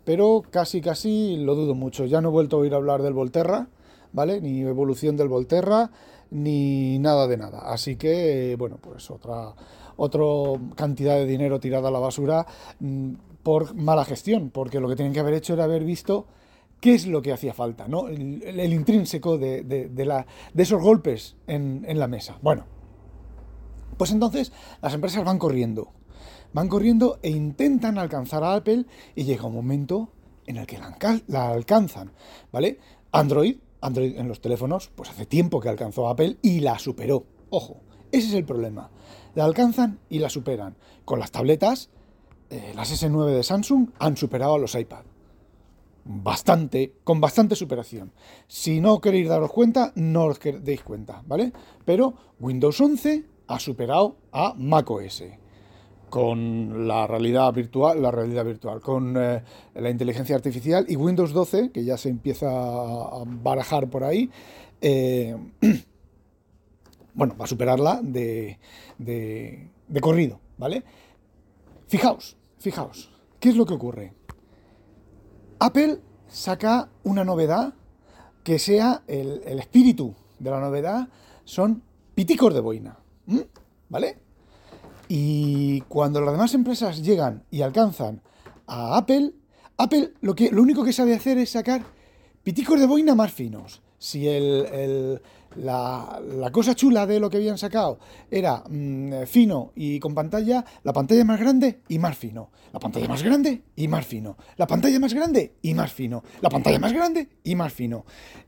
pero 0.04 0.42
casi, 0.49 0.81
casi 0.81 1.37
lo 1.38 1.57
dudo 1.57 1.75
mucho. 1.75 2.04
Ya 2.04 2.21
no 2.21 2.28
he 2.28 2.33
vuelto 2.33 2.57
a 2.57 2.61
oír 2.61 2.75
hablar 2.75 3.02
del 3.02 3.12
Volterra, 3.12 3.66
¿vale? 4.12 4.40
Ni 4.40 4.61
evolución 4.61 5.16
del 5.16 5.26
Volterra, 5.26 5.90
ni 6.31 7.00
nada 7.00 7.26
de 7.26 7.38
nada. 7.38 7.59
Así 7.73 7.97
que, 7.97 8.54
bueno, 8.57 8.78
pues 8.81 9.11
otra, 9.11 9.52
otra 9.96 10.22
cantidad 10.75 11.16
de 11.16 11.26
dinero 11.26 11.61
tirada 11.61 11.88
a 11.88 11.90
la 11.90 11.99
basura 11.99 12.46
mm, 12.80 13.12
por 13.42 13.75
mala 13.75 14.04
gestión, 14.04 14.50
porque 14.50 14.80
lo 14.80 14.88
que 14.88 14.96
tienen 14.96 15.12
que 15.12 15.20
haber 15.20 15.34
hecho 15.34 15.54
era 15.54 15.64
haber 15.64 15.84
visto 15.84 16.26
qué 16.82 16.94
es 16.94 17.06
lo 17.06 17.22
que 17.22 17.32
hacía 17.32 17.54
falta, 17.54 17.87
¿no? 17.87 18.08
el, 18.08 18.72
intrínseco 18.72 19.38
de, 19.38 19.88
la, 20.04 20.26
de, 20.52 20.62
esos 20.62 20.82
golpes 20.82 21.37
en, 21.46 21.87
la 21.99 22.08
mesa. 22.08 22.38
Bueno, 22.42 22.66
pues 23.96 24.11
entonces 24.11 24.52
las 24.82 24.92
empresas 24.92 25.25
van 25.25 25.38
corriendo, 25.38 25.92
van 26.52 26.68
corriendo 26.68 27.20
e 27.22 27.30
intentan 27.30 27.99
alcanzar 27.99 28.42
a 28.42 28.54
Apple 28.54 28.87
y 29.14 29.22
llega 29.22 29.46
un 29.46 29.54
momento 29.54 30.11
en 30.46 30.56
el 30.56 30.66
que 30.66 30.76
la, 30.76 30.96
la 31.28 31.50
alcanzan, 31.50 32.11
¿vale? 32.50 32.80
Android, 33.12 33.58
Android 33.80 34.18
en 34.18 34.26
los 34.26 34.40
teléfonos, 34.40 34.90
pues 34.92 35.08
hace 35.08 35.25
tiempo 35.25 35.61
que 35.61 35.68
alcanzó 35.68 36.08
a 36.08 36.12
Apple 36.12 36.38
y 36.42 36.61
la 36.61 36.80
superó. 36.80 37.26
Ojo, 37.50 37.80
ese 38.11 38.26
es 38.26 38.34
el 38.34 38.44
problema. 38.44 38.90
La 39.34 39.44
alcanzan 39.44 39.98
y 40.08 40.18
la 40.18 40.28
superan. 40.28 40.76
Con 41.04 41.18
las 41.18 41.30
tabletas, 41.30 41.90
eh, 42.50 42.72
las 42.74 42.92
S9 42.92 43.30
de 43.30 43.42
Samsung 43.42 43.88
han 43.98 44.16
superado 44.16 44.54
a 44.54 44.58
los 44.58 44.74
iPad. 44.74 45.04
Bastante, 46.04 46.94
con 47.04 47.20
bastante 47.20 47.54
superación. 47.54 48.12
Si 48.48 48.80
no 48.80 49.00
queréis 49.00 49.28
daros 49.28 49.52
cuenta, 49.52 49.92
no 49.94 50.24
os 50.24 50.40
deis 50.40 50.82
cuenta, 50.82 51.22
¿vale? 51.26 51.52
Pero 51.84 52.14
Windows 52.40 52.80
11 52.80 53.24
ha 53.46 53.58
superado 53.60 54.16
a 54.32 54.54
macOS 54.56 55.22
con 56.12 56.86
la 56.86 57.06
realidad 57.06 57.50
virtual, 57.54 58.02
la 58.02 58.10
realidad 58.10 58.44
virtual, 58.44 58.82
con 58.82 59.16
eh, 59.16 59.42
la 59.74 59.88
inteligencia 59.88 60.36
artificial 60.36 60.84
y 60.86 60.96
Windows 60.96 61.32
12, 61.32 61.70
que 61.70 61.84
ya 61.84 61.96
se 61.96 62.10
empieza 62.10 62.48
a 62.50 63.24
barajar 63.24 63.88
por 63.88 64.04
ahí, 64.04 64.28
eh, 64.82 65.34
bueno, 67.14 67.37
va 67.38 67.45
a 67.45 67.49
superarla 67.49 68.00
de, 68.02 68.59
de, 68.99 69.69
de 69.88 70.00
corrido, 70.00 70.40
¿vale? 70.59 70.85
Fijaos, 71.88 72.37
Fijaos, 72.59 73.11
¿qué 73.40 73.49
es 73.49 73.57
lo 73.57 73.66
que 73.66 73.75
ocurre? 73.75 74.14
Apple 75.59 75.99
saca 76.28 76.88
una 77.02 77.25
novedad 77.25 77.75
que 78.45 78.59
sea 78.59 79.02
el, 79.07 79.42
espíritu 79.59 80.14
de 80.38 80.50
la 80.50 80.61
novedad, 80.61 81.09
son 81.45 81.83
piticos 82.14 82.54
de 82.54 82.61
boina, 82.61 82.99
¿vale? 83.88 84.19
Y 85.09 85.81
cuando 85.83 86.21
las 86.21 86.33
demás 86.33 86.54
empresas 86.54 87.02
llegan 87.02 87.45
y 87.50 87.62
alcanzan 87.62 88.23
a 88.66 88.97
Apple, 88.97 89.35
Apple 89.76 90.12
lo, 90.21 90.35
que, 90.35 90.50
lo 90.50 90.62
único 90.62 90.85
que 90.85 90.92
sabe 90.92 91.14
hacer 91.14 91.38
es 91.38 91.50
sacar 91.50 91.83
piticos 92.42 92.81
de 92.81 92.87
boina 92.87 93.14
más 93.14 93.33
finos. 93.33 93.83
Si 93.99 94.26
el, 94.26 95.21
la, 95.56 96.50
cosa 96.52 96.75
chula 96.75 97.06
de 97.06 97.21
lo 97.21 97.30
que 97.30 97.38
habían 97.38 97.59
sacado 97.59 97.99
era 98.30 98.62
mm, 98.68 99.25
fino 99.26 99.73
y 99.75 99.99
con 100.00 100.14
pantalla, 100.14 100.64
la 100.82 100.92
pantalla 100.92 101.25
más 101.25 101.40
grande 101.40 101.80
y 101.88 101.99
más 101.99 102.16
fino. 102.16 102.50
La 102.73 102.80
pantalla 102.80 103.09
más 103.09 103.23
grande 103.23 103.62
y 103.76 103.88
más 103.88 104.06
fino. 104.06 104.37
La 104.56 104.66
pantalla 104.66 104.99
más 104.99 105.14
grande 105.14 105.54
y 105.62 105.75
más 105.75 105.92
fino. 105.92 106.23
La 106.40 106.50
pantalla 106.50 106.78
más 106.78 106.92
grande 106.92 107.28
y 107.44 107.54
más 107.54 107.73
fino. 107.73 108.04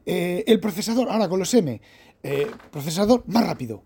Eh, 0.07 0.45
el 0.47 0.61
procesador, 0.61 1.11
ahora 1.11 1.29
con 1.29 1.39
los 1.39 1.53
M, 1.55 1.81
eh, 2.23 2.47
procesador 2.71 3.25
más 3.27 3.47
rápido. 3.47 3.83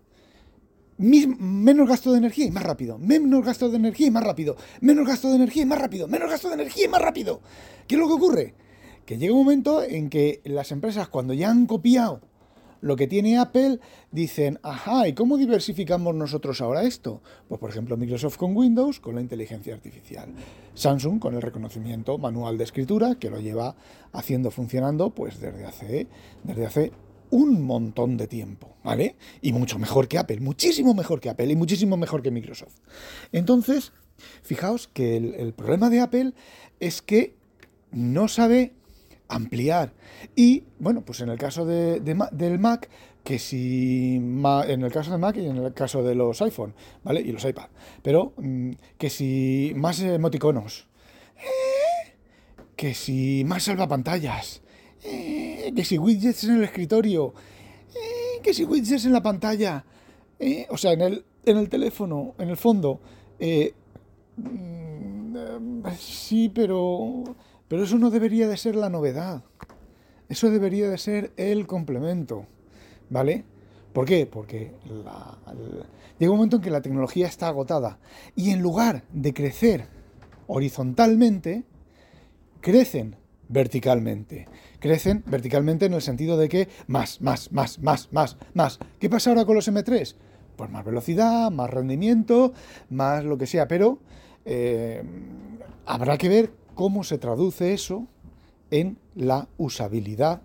menos 0.97 1.87
gasto 1.87 2.11
de 2.11 2.19
energía 2.19 2.45
y 2.45 2.51
más 2.51 2.63
rápido. 2.63 2.97
Menos 2.97 3.43
gasto 3.43 3.69
de 3.69 3.77
energía 3.77 4.07
y 4.07 4.11
más 4.11 4.23
rápido. 4.23 4.55
Menos 4.81 5.07
gasto 5.07 5.29
de 5.29 5.35
energía 5.35 5.63
y 5.63 5.65
más 5.65 5.79
rápido. 5.79 6.07
Menos 6.07 6.29
gasto 6.29 6.47
de 6.47 6.55
energía 6.55 6.85
y 6.85 6.89
más 6.89 7.01
rápido. 7.01 7.41
¿Qué 7.87 7.95
es 7.95 7.99
lo 7.99 8.07
que 8.07 8.13
ocurre? 8.13 8.55
Que 9.05 9.17
llega 9.17 9.33
un 9.33 9.39
momento 9.39 9.83
en 9.83 10.09
que 10.09 10.41
las 10.45 10.71
empresas, 10.71 11.09
cuando 11.09 11.33
ya 11.33 11.49
han 11.49 11.65
copiado 11.65 12.28
lo 12.81 12.95
que 12.95 13.07
tiene 13.07 13.37
Apple, 13.37 13.79
dicen, 14.11 14.59
ajá, 14.63 15.07
¿y 15.07 15.13
cómo 15.13 15.37
diversificamos 15.37 16.15
nosotros 16.15 16.61
ahora 16.61 16.83
esto? 16.83 17.21
Pues 17.47 17.59
por 17.59 17.69
ejemplo 17.69 17.97
Microsoft 17.97 18.37
con 18.37 18.55
Windows, 18.55 18.99
con 18.99 19.15
la 19.15 19.21
inteligencia 19.21 19.73
artificial. 19.73 20.29
Samsung 20.73 21.19
con 21.19 21.35
el 21.35 21.41
reconocimiento 21.41 22.17
manual 22.17 22.57
de 22.57 22.63
escritura, 22.63 23.15
que 23.15 23.29
lo 23.29 23.39
lleva 23.39 23.75
haciendo 24.13 24.51
funcionando 24.51 25.09
pues 25.11 25.39
desde 25.39 25.65
hace, 25.65 26.07
desde 26.43 26.65
hace 26.65 26.91
un 27.31 27.61
montón 27.63 28.17
de 28.17 28.27
tiempo, 28.27 28.75
¿vale? 28.83 29.15
Y 29.41 29.53
mucho 29.53 29.77
mejor 29.77 30.07
que 30.07 30.17
Apple, 30.17 30.39
muchísimo 30.39 30.93
mejor 30.93 31.19
que 31.19 31.29
Apple 31.29 31.51
y 31.51 31.55
muchísimo 31.55 31.97
mejor 31.97 32.21
que 32.21 32.31
Microsoft. 32.31 32.75
Entonces, 33.31 33.91
fijaos 34.41 34.87
que 34.87 35.17
el 35.17 35.53
problema 35.53 35.89
de 35.89 35.99
Apple 35.99 36.33
es 36.79 37.01
que 37.01 37.35
no 37.91 38.27
sabe 38.27 38.73
ampliar. 39.29 39.93
Y 40.35 40.63
bueno, 40.79 41.01
pues 41.01 41.21
en 41.21 41.29
el 41.29 41.37
caso 41.37 41.65
de, 41.65 42.01
del 42.31 42.59
Mac, 42.59 42.89
que 43.23 43.39
si 43.39 44.15
en 44.15 44.83
el 44.83 44.91
caso 44.91 45.11
de 45.11 45.17
Mac 45.17 45.37
y 45.37 45.45
en 45.45 45.57
el 45.57 45.73
caso 45.73 46.03
de 46.03 46.15
los 46.15 46.41
iPhone, 46.41 46.73
¿vale? 47.03 47.21
Y 47.21 47.31
los 47.31 47.45
iPad. 47.45 47.67
Pero 48.01 48.33
mm, 48.37 48.71
que 48.97 49.09
si 49.09 49.73
más 49.75 49.99
emoticonos, 50.01 50.87
eh, 51.37 52.15
que 52.75 52.93
si 52.93 53.43
más 53.45 53.63
salvapantallas, 53.63 54.61
eh, 55.03 55.71
que 55.75 55.85
si 55.85 55.97
widgets 55.97 56.43
en 56.45 56.55
el 56.55 56.63
escritorio, 56.63 57.33
eh, 57.89 58.41
que 58.41 58.53
si 58.53 58.65
widgets 58.65 59.05
en 59.05 59.13
la 59.13 59.21
pantalla, 59.21 59.85
o 60.69 60.77
sea, 60.77 60.93
en 60.93 61.01
el, 61.01 61.25
en 61.45 61.57
el 61.57 61.69
teléfono, 61.69 62.33
en 62.39 62.49
el 62.49 62.57
fondo. 62.57 62.99
Mm, 64.37 65.83
sí, 65.97 66.49
pero 66.49 67.23
pero 67.69 67.83
eso 67.83 67.97
no 67.97 68.09
debería 68.09 68.49
de 68.49 68.57
ser 68.57 68.75
la 68.75 68.89
novedad. 68.89 69.43
Eso 70.27 70.49
debería 70.49 70.89
de 70.89 70.97
ser 70.97 71.31
el 71.37 71.65
complemento. 71.65 72.45
¿Vale? 73.09 73.45
¿Por 73.93 74.05
qué? 74.05 74.25
Porque 74.25 74.73
llega 76.19 76.31
un 76.31 76.37
momento 76.37 76.57
en 76.57 76.61
que 76.61 76.69
la 76.71 76.81
tecnología 76.81 77.27
está 77.27 77.47
agotada. 77.47 77.99
Y 78.35 78.51
en 78.51 78.61
lugar 78.61 79.03
de 79.13 79.33
crecer 79.33 79.85
horizontalmente, 80.47 81.63
crecen 82.59 83.15
verticalmente. 83.47 84.47
Crecen 84.79 85.23
verticalmente 85.27 85.85
en 85.85 85.93
el 85.93 86.01
sentido 86.01 86.37
de 86.37 86.49
que 86.49 86.69
más, 86.87 87.21
más, 87.21 87.51
más, 87.51 87.79
más, 87.79 88.09
más, 88.11 88.37
más. 88.53 88.79
¿Qué 88.99 89.09
pasa 89.09 89.29
ahora 89.29 89.45
con 89.45 89.55
los 89.55 89.67
M3? 89.67 90.15
Pues 90.55 90.69
más 90.69 90.85
velocidad, 90.85 91.51
más 91.51 91.69
rendimiento, 91.69 92.53
más 92.89 93.23
lo 93.23 93.37
que 93.37 93.47
sea, 93.47 93.67
pero 93.67 93.99
eh, 94.45 95.03
habrá 95.85 96.17
que 96.17 96.29
ver 96.29 96.58
cómo 96.79 97.03
se 97.03 97.17
traduce 97.17 97.73
eso 97.73 98.07
en 98.71 98.99
la 99.13 99.49
usabilidad 99.57 100.43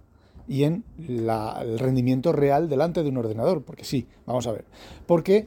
y 0.49 0.65
en 0.65 0.83
el 0.99 1.79
rendimiento 1.79 2.33
real 2.33 2.69
delante 2.69 3.05
de 3.05 3.09
un 3.09 3.19
ordenador. 3.19 3.63
Porque 3.63 3.85
sí, 3.85 4.09
vamos 4.27 4.49
a 4.49 4.51
ver. 4.51 4.65
Porque 5.07 5.47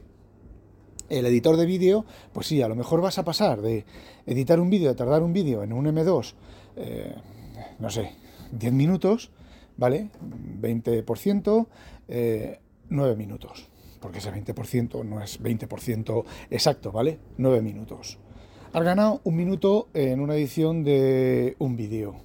el 1.10 1.26
editor 1.26 1.58
de 1.58 1.66
vídeo, 1.66 2.06
pues 2.32 2.48
sí, 2.48 2.62
a 2.62 2.70
lo 2.70 2.76
mejor 2.78 3.02
vas 3.02 3.18
a 3.18 3.26
pasar 3.26 3.62
de 3.62 3.84
editar 4.26 4.62
un 4.62 4.70
vídeo, 4.70 4.88
de 4.88 4.96
tardar 4.96 5.24
un 5.24 5.34
vídeo 5.34 5.62
en 5.62 5.74
un 5.74 5.88
M2, 5.88 6.36
eh, 6.78 7.16
no 7.80 7.90
sé, 7.90 8.14
10 8.54 8.72
minutos, 8.72 9.32
¿vale? 9.76 10.10
20%, 10.62 11.68
9 12.08 13.12
eh, 13.12 13.16
minutos. 13.18 13.68
Porque 14.00 14.20
ese 14.20 14.32
20% 14.32 15.04
no 15.04 15.22
es 15.22 15.44
20% 15.44 16.24
exacto, 16.50 16.94
¿vale? 16.94 17.20
9 17.36 17.62
minutos. 17.62 18.20
Has 18.74 18.84
ganado 18.84 19.22
un 19.24 19.38
minuto 19.38 19.88
en 19.94 20.20
una 20.20 20.36
edición 20.36 20.84
de 20.84 21.56
un 21.58 21.78
vídeo. 21.78 22.16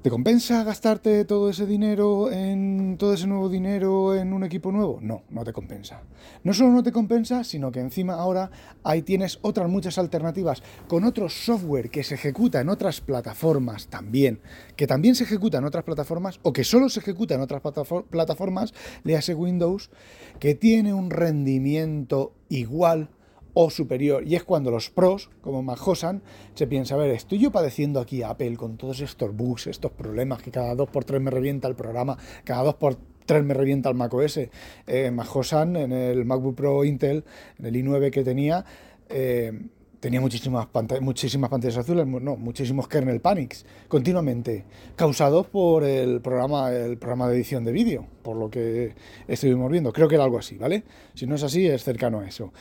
¿Te 0.00 0.08
compensa 0.08 0.64
gastarte 0.64 1.26
todo 1.26 1.50
ese 1.50 1.66
dinero 1.66 2.32
en 2.32 2.96
todo 2.98 3.12
ese 3.12 3.26
nuevo 3.26 3.50
dinero 3.50 4.14
en 4.16 4.32
un 4.32 4.42
equipo 4.42 4.72
nuevo? 4.72 4.98
No, 5.02 5.24
no 5.28 5.44
te 5.44 5.52
compensa. 5.52 6.00
No 6.44 6.54
solo 6.54 6.70
no 6.70 6.82
te 6.82 6.92
compensa, 6.92 7.44
sino 7.44 7.70
que 7.70 7.80
encima 7.80 8.14
ahora 8.14 8.50
ahí 8.82 9.02
tienes 9.02 9.38
otras 9.42 9.68
muchas 9.68 9.98
alternativas 9.98 10.62
con 10.88 11.04
otro 11.04 11.28
software 11.28 11.90
que 11.90 12.02
se 12.02 12.14
ejecuta 12.14 12.62
en 12.62 12.70
otras 12.70 13.02
plataformas 13.02 13.88
también, 13.88 14.40
que 14.76 14.86
también 14.86 15.14
se 15.14 15.24
ejecuta 15.24 15.58
en 15.58 15.66
otras 15.66 15.84
plataformas 15.84 16.40
o 16.42 16.54
que 16.54 16.64
solo 16.64 16.88
se 16.88 17.00
ejecuta 17.00 17.34
en 17.34 17.42
otras 17.42 17.60
plataformas, 17.60 18.72
le 19.04 19.18
hace 19.18 19.34
Windows, 19.34 19.90
que 20.38 20.54
tiene 20.54 20.94
un 20.94 21.10
rendimiento 21.10 22.32
igual 22.48 23.10
o 23.54 23.70
superior. 23.70 24.26
Y 24.26 24.34
es 24.34 24.44
cuando 24.44 24.70
los 24.70 24.90
pros, 24.90 25.30
como 25.40 25.62
Mahosan, 25.62 26.22
se 26.54 26.66
piensa, 26.66 26.94
a 26.94 26.98
ver, 26.98 27.10
estoy 27.10 27.38
yo 27.38 27.50
padeciendo 27.50 28.00
aquí 28.00 28.22
Apple 28.22 28.56
con 28.56 28.76
todos 28.76 29.00
estos 29.00 29.34
bugs, 29.34 29.66
estos 29.66 29.92
problemas, 29.92 30.42
que 30.42 30.50
cada 30.50 30.74
dos 30.74 30.88
por 30.90 31.04
tres 31.04 31.20
me 31.20 31.30
revienta 31.30 31.68
el 31.68 31.74
programa, 31.74 32.16
cada 32.44 32.62
dos 32.62 32.74
por 32.74 32.96
tres 33.26 33.44
me 33.44 33.54
revienta 33.54 33.88
el 33.88 33.94
macOS. 33.94 34.38
Eh, 34.38 34.50
en 34.86 35.92
el 35.92 36.24
MacBook 36.24 36.54
Pro 36.54 36.84
Intel, 36.84 37.24
en 37.58 37.66
el 37.66 37.74
i9 37.74 38.10
que 38.10 38.24
tenía, 38.24 38.64
eh, 39.08 39.52
tenía 40.00 40.20
muchísimas, 40.20 40.66
pantallas, 40.66 41.02
muchísimas 41.02 41.52
azules, 41.52 42.06
no, 42.06 42.36
muchísimos 42.36 42.88
kernel 42.88 43.20
panics 43.20 43.66
continuamente, 43.86 44.64
causados 44.96 45.46
por 45.46 45.84
el 45.84 46.20
programa, 46.22 46.72
el 46.72 46.96
programa 46.96 47.28
de 47.28 47.36
edición 47.36 47.64
de 47.64 47.72
vídeo, 47.72 48.06
por 48.22 48.36
lo 48.36 48.50
que 48.50 48.94
estuvimos 49.28 49.70
viendo. 49.70 49.92
Creo 49.92 50.08
que 50.08 50.14
era 50.14 50.24
algo 50.24 50.38
así, 50.38 50.56
¿vale? 50.56 50.84
Si 51.14 51.26
no 51.26 51.34
es 51.34 51.42
así, 51.42 51.66
es 51.66 51.84
cercano 51.84 52.20
a 52.20 52.26
eso. 52.26 52.52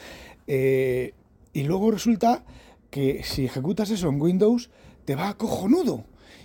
Eh, 0.47 1.13
y 1.53 1.63
luego 1.63 1.91
resulta 1.91 2.43
que 2.89 3.23
si 3.23 3.45
ejecutas 3.45 3.89
eso 3.89 4.09
en 4.09 4.21
Windows, 4.21 4.69
te 5.05 5.15
va 5.15 5.37
cojonudo. 5.37 6.03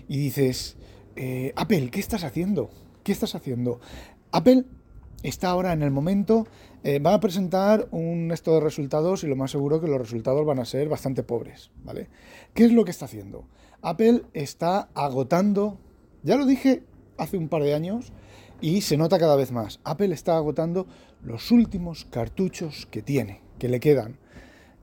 Y 0.09 0.19
dices, 0.19 0.77
eh, 1.17 1.53
Apple, 1.57 1.91
¿qué 1.91 2.01
estás 2.01 2.23
haciendo? 2.23 2.71
¿Qué 3.03 3.13
estás 3.13 3.35
haciendo? 3.35 3.81
Apple 4.31 4.65
está 5.23 5.49
ahora 5.49 5.73
en 5.73 5.83
el 5.83 5.91
momento, 5.91 6.47
eh, 6.85 6.99
va 6.99 7.15
a 7.15 7.21
presentar 7.21 7.89
un 7.93 8.31
esto 8.31 8.53
de 8.53 8.61
resultados 8.61 9.25
y 9.25 9.27
lo 9.27 9.37
más 9.37 9.51
seguro 9.51 9.81
que 9.81 9.89
los 9.89 9.99
resultados 9.99 10.45
van 10.45 10.59
a 10.59 10.67
ser 10.67 10.91
bastante 10.91 11.23
pobres, 11.23 11.71
¿vale? 11.83 12.09
¿Qué 12.53 12.67
es 12.67 12.73
lo 12.73 12.85
que 12.85 12.91
está 12.91 13.07
haciendo? 13.07 13.47
Apple 13.81 14.23
está 14.35 14.91
agotando, 14.93 15.79
ya 16.23 16.37
lo 16.37 16.45
dije 16.45 16.83
hace 17.17 17.39
un 17.39 17.49
par 17.49 17.63
de 17.63 17.73
años 17.73 18.13
y 18.61 18.83
se 18.83 18.99
nota 18.99 19.19
cada 19.19 19.35
vez 19.35 19.51
más, 19.51 19.81
Apple 19.83 20.13
está 20.13 20.37
agotando 20.37 20.87
los 21.23 21.51
últimos 21.51 22.05
cartuchos 22.05 22.87
que 22.91 23.01
tiene, 23.01 23.41
que 23.59 23.71
le 23.71 23.81
quedan. 23.81 24.19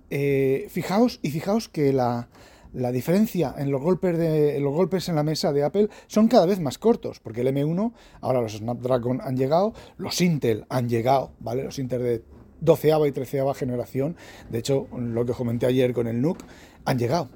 Eh, 0.09 0.65
fijaos 0.69 1.19
y 1.21 1.29
fijaos 1.29 1.69
que 1.69 1.93
la, 1.93 2.29
la 2.73 2.91
diferencia 2.91 3.53
en 3.57 3.71
los 3.71 3.81
golpes, 3.81 4.17
los 4.59 4.73
golpes 4.73 5.09
en 5.09 5.15
la 5.15 5.23
mesa 5.23 5.51
de 5.51 5.63
Apple 5.63 5.89
son 6.07 6.27
cada 6.27 6.45
vez 6.45 6.59
más 6.59 6.77
cortos, 6.77 7.19
porque 7.19 7.41
el 7.41 7.47
M1, 7.47 7.93
ahora 8.21 8.41
los 8.41 8.53
Snapdragon 8.53 9.21
han 9.21 9.35
llegado, 9.35 9.73
los 9.97 10.21
Intel 10.21 10.65
han 10.69 10.87
llegado, 10.87 11.31
¿vale? 11.39 11.63
Los 11.63 11.79
Intel 11.79 12.03
de 12.03 12.23
12 12.61 12.91
y 13.07 13.11
13 13.11 13.43
generación, 13.55 14.15
de 14.49 14.59
hecho, 14.59 14.87
lo 14.95 15.25
que 15.25 15.33
comenté 15.33 15.65
ayer 15.65 15.93
con 15.93 16.07
el 16.07 16.21
NUC, 16.21 16.37
han 16.85 16.97
llegado. 16.97 17.29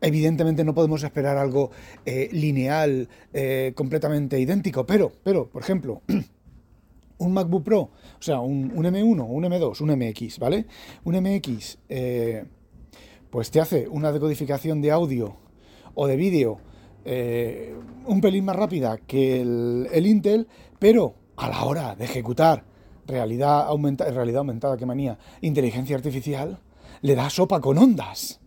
Evidentemente 0.00 0.64
no 0.64 0.74
podemos 0.74 1.02
esperar 1.02 1.38
algo 1.38 1.70
eh, 2.04 2.28
lineal, 2.32 3.08
eh, 3.32 3.72
completamente 3.74 4.38
idéntico, 4.38 4.86
pero, 4.86 5.12
pero, 5.22 5.48
por 5.48 5.62
ejemplo, 5.62 6.02
un 7.18 7.32
MacBook 7.32 7.64
Pro, 7.64 7.80
o 7.80 7.90
sea, 8.20 8.40
un, 8.40 8.70
M1, 8.72 9.26
un 9.26 9.44
M2, 9.44 9.80
un 9.80 9.98
MX, 9.98 10.38
¿vale? 10.38 10.66
Un 11.04 11.16
MX 11.16 11.78
eh, 11.88 12.44
pues 13.36 13.50
te 13.50 13.60
hace 13.60 13.86
una 13.86 14.12
decodificación 14.12 14.80
de 14.80 14.90
audio 14.90 15.36
o 15.94 16.06
de 16.06 16.16
vídeo 16.16 16.56
eh, 17.04 17.76
un 18.06 18.22
pelín 18.22 18.46
más 18.46 18.56
rápida 18.56 18.96
que 18.96 19.42
el, 19.42 20.06
Intel, 20.06 20.48
pero 20.78 21.16
a 21.36 21.50
la 21.50 21.64
hora 21.66 21.94
de 21.94 22.06
ejecutar 22.06 22.64
realidad, 23.06 23.66
aumenta, 23.66 24.10
realidad 24.10 24.38
aumentada, 24.38 24.78
qué 24.78 24.86
manía, 24.86 25.18
inteligencia 25.42 25.96
artificial, 25.96 26.60
le 27.02 27.14
da 27.14 27.28
sopa 27.28 27.60
con 27.60 27.76
ondas 27.76 28.40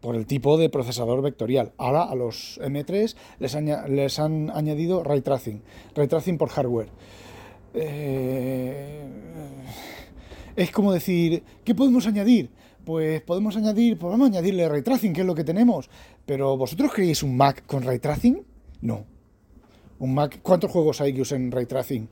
por 0.00 0.16
el 0.16 0.26
tipo 0.26 0.58
de 0.58 0.68
procesador 0.70 1.22
vectorial. 1.22 1.72
Ahora 1.78 2.02
a 2.02 2.16
los 2.16 2.58
M3 2.64 3.14
les, 3.38 3.56
les 3.90 4.18
han 4.18 4.50
añadido 4.50 5.04
ray 5.04 5.20
tracing, 5.20 5.62
ray 5.94 6.08
tracing 6.08 6.36
por 6.36 6.48
hardware. 6.48 6.88
Eh, 7.74 9.06
es 10.56 10.72
como 10.72 10.92
decir, 10.92 11.44
¿qué 11.62 11.76
podemos 11.76 12.08
añadir? 12.08 12.50
Pues 12.84 13.20
podemos 13.22 13.56
añadir, 13.56 13.98
podemos 13.98 14.28
añadirle 14.28 14.68
ray 14.68 14.82
tracing, 14.82 15.12
que 15.12 15.20
es 15.22 15.26
lo 15.26 15.34
que 15.34 15.44
tenemos. 15.44 15.88
Pero 16.26 16.56
¿vosotros 16.56 16.92
creéis 16.92 17.22
un 17.22 17.36
Mac 17.36 17.64
con 17.66 17.82
ray 17.82 17.98
tracing? 17.98 18.42
No. 18.80 19.04
Un 19.98 20.14
Mac, 20.14 20.40
¿cuántos 20.42 20.70
juegos 20.70 21.00
hay 21.00 21.14
que 21.14 21.22
usen 21.22 21.50
ray 21.50 21.66
tracing? 21.66 22.08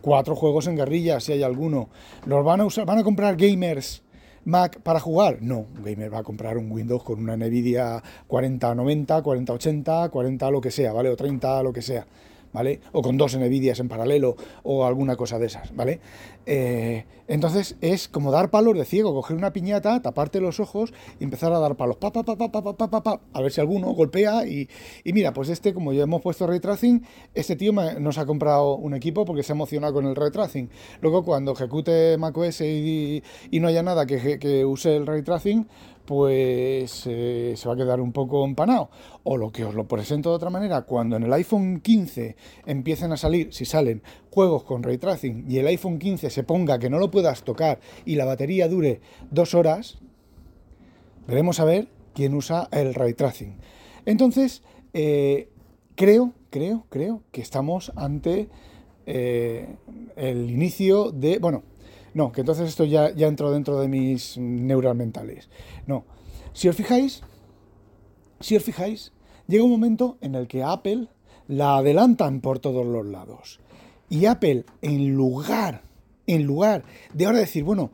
Cuatro 0.00 0.36
juegos 0.36 0.66
en 0.66 0.76
guerrilla, 0.76 1.20
si 1.20 1.32
hay 1.32 1.42
alguno. 1.42 1.88
¿Los 2.26 2.44
van 2.44 2.60
a 2.60 2.66
usar, 2.66 2.84
van 2.84 2.98
a 2.98 3.04
comprar 3.04 3.36
gamers 3.36 4.02
Mac 4.44 4.80
para 4.80 5.00
jugar? 5.00 5.38
No, 5.40 5.66
un 5.74 5.82
gamer 5.82 6.12
va 6.12 6.18
a 6.18 6.22
comprar 6.22 6.58
un 6.58 6.70
Windows 6.70 7.02
con 7.02 7.18
una 7.18 7.36
Nvidia 7.36 8.02
4090, 8.26 9.22
4080, 9.22 10.08
40 10.10 10.50
lo 10.50 10.60
que 10.60 10.70
sea, 10.70 10.92
¿vale? 10.92 11.08
O 11.08 11.16
30 11.16 11.62
lo 11.62 11.72
que 11.72 11.80
sea. 11.80 12.06
¿Vale? 12.54 12.80
O 12.92 13.02
con 13.02 13.18
dos 13.18 13.36
Nvidias 13.36 13.80
en 13.80 13.88
paralelo 13.88 14.36
o 14.62 14.86
alguna 14.86 15.16
cosa 15.16 15.38
de 15.38 15.46
esas, 15.46 15.74
¿vale? 15.74 16.00
Eh, 16.46 17.04
entonces 17.26 17.76
es 17.80 18.06
como 18.08 18.30
dar 18.30 18.50
palos 18.50 18.78
de 18.78 18.84
ciego, 18.84 19.12
coger 19.12 19.36
una 19.36 19.52
piñata, 19.52 20.00
taparte 20.00 20.40
los 20.40 20.60
ojos 20.60 20.92
y 21.18 21.24
empezar 21.24 21.52
a 21.52 21.58
dar 21.58 21.74
palos, 21.74 21.96
pa, 21.96 22.12
pa, 22.12 22.22
pa, 22.22 22.36
pa, 22.36 22.50
pa, 22.50 22.62
pa, 22.62 22.88
pa, 22.88 23.02
pa, 23.02 23.20
a 23.32 23.40
ver 23.40 23.50
si 23.50 23.60
alguno 23.60 23.90
golpea 23.90 24.46
y, 24.46 24.68
mira, 25.04 25.32
pues 25.32 25.48
este, 25.48 25.74
como 25.74 25.92
ya 25.92 26.04
hemos 26.04 26.22
puesto 26.22 26.46
ray 26.46 26.60
tracing, 26.60 27.04
este 27.34 27.56
tío 27.56 27.72
nos 27.72 28.18
ha 28.18 28.26
comprado 28.26 28.76
un 28.76 28.94
equipo 28.94 29.24
porque 29.24 29.42
se 29.42 29.52
ha 29.52 29.56
emocionado 29.56 29.94
con 29.94 30.06
el 30.06 30.14
ray 30.14 30.30
tracing. 30.30 30.70
Luego 31.00 31.24
cuando 31.24 31.52
ejecute 31.52 32.16
macOS 32.18 32.60
y, 32.60 33.22
y 33.50 33.60
no 33.60 33.68
haya 33.68 33.82
nada 33.82 34.06
que, 34.06 34.38
que 34.38 34.64
use 34.64 34.96
el 34.96 35.06
ray 35.06 35.22
tracing, 35.22 35.66
pues 36.04 37.06
eh, 37.06 37.54
se 37.56 37.68
va 37.68 37.74
a 37.74 37.76
quedar 37.76 38.00
un 38.00 38.12
poco 38.12 38.44
empanado. 38.44 38.90
O 39.22 39.36
lo 39.36 39.50
que 39.50 39.64
os 39.64 39.74
lo 39.74 39.88
presento 39.88 40.30
de 40.30 40.36
otra 40.36 40.50
manera, 40.50 40.82
cuando 40.82 41.16
en 41.16 41.22
el 41.22 41.32
iPhone 41.32 41.80
15 41.80 42.36
empiecen 42.66 43.12
a 43.12 43.16
salir, 43.16 43.52
si 43.52 43.64
salen, 43.64 44.02
juegos 44.30 44.64
con 44.64 44.82
ray 44.82 44.98
tracing 44.98 45.46
y 45.48 45.58
el 45.58 45.66
iPhone 45.66 45.98
15 45.98 46.30
se 46.30 46.42
ponga 46.42 46.78
que 46.78 46.90
no 46.90 46.98
lo 46.98 47.10
puedas 47.10 47.42
tocar 47.42 47.80
y 48.04 48.16
la 48.16 48.24
batería 48.24 48.68
dure 48.68 49.00
dos 49.30 49.54
horas, 49.54 49.98
veremos 51.26 51.60
a 51.60 51.64
ver 51.64 51.88
quién 52.14 52.34
usa 52.34 52.68
el 52.70 52.94
ray 52.94 53.14
tracing. 53.14 53.56
Entonces, 54.06 54.62
eh, 54.92 55.48
creo, 55.94 56.32
creo, 56.50 56.86
creo 56.90 57.22
que 57.32 57.40
estamos 57.40 57.92
ante 57.96 58.48
eh, 59.06 59.66
el 60.16 60.50
inicio 60.50 61.10
de, 61.10 61.38
bueno, 61.38 61.62
no, 62.14 62.30
que 62.30 62.42
entonces 62.42 62.68
esto 62.68 62.84
ya, 62.84 63.10
ya 63.10 63.26
entró 63.26 63.50
dentro 63.50 63.80
de 63.80 63.88
mis 63.88 64.38
neuras 64.38 64.94
mentales. 64.94 65.48
No. 65.86 66.04
Si 66.52 66.68
os 66.68 66.76
fijáis, 66.76 67.22
si 68.40 68.56
os 68.56 68.62
fijáis, 68.62 69.12
llega 69.48 69.64
un 69.64 69.70
momento 69.70 70.16
en 70.20 70.36
el 70.36 70.46
que 70.46 70.62
Apple 70.62 71.08
la 71.48 71.76
adelantan 71.76 72.40
por 72.40 72.60
todos 72.60 72.86
los 72.86 73.04
lados. 73.04 73.60
Y 74.08 74.26
Apple, 74.26 74.64
en 74.80 75.14
lugar, 75.14 75.82
en 76.26 76.44
lugar 76.44 76.84
de 77.12 77.26
ahora 77.26 77.38
decir, 77.38 77.64
bueno, 77.64 77.90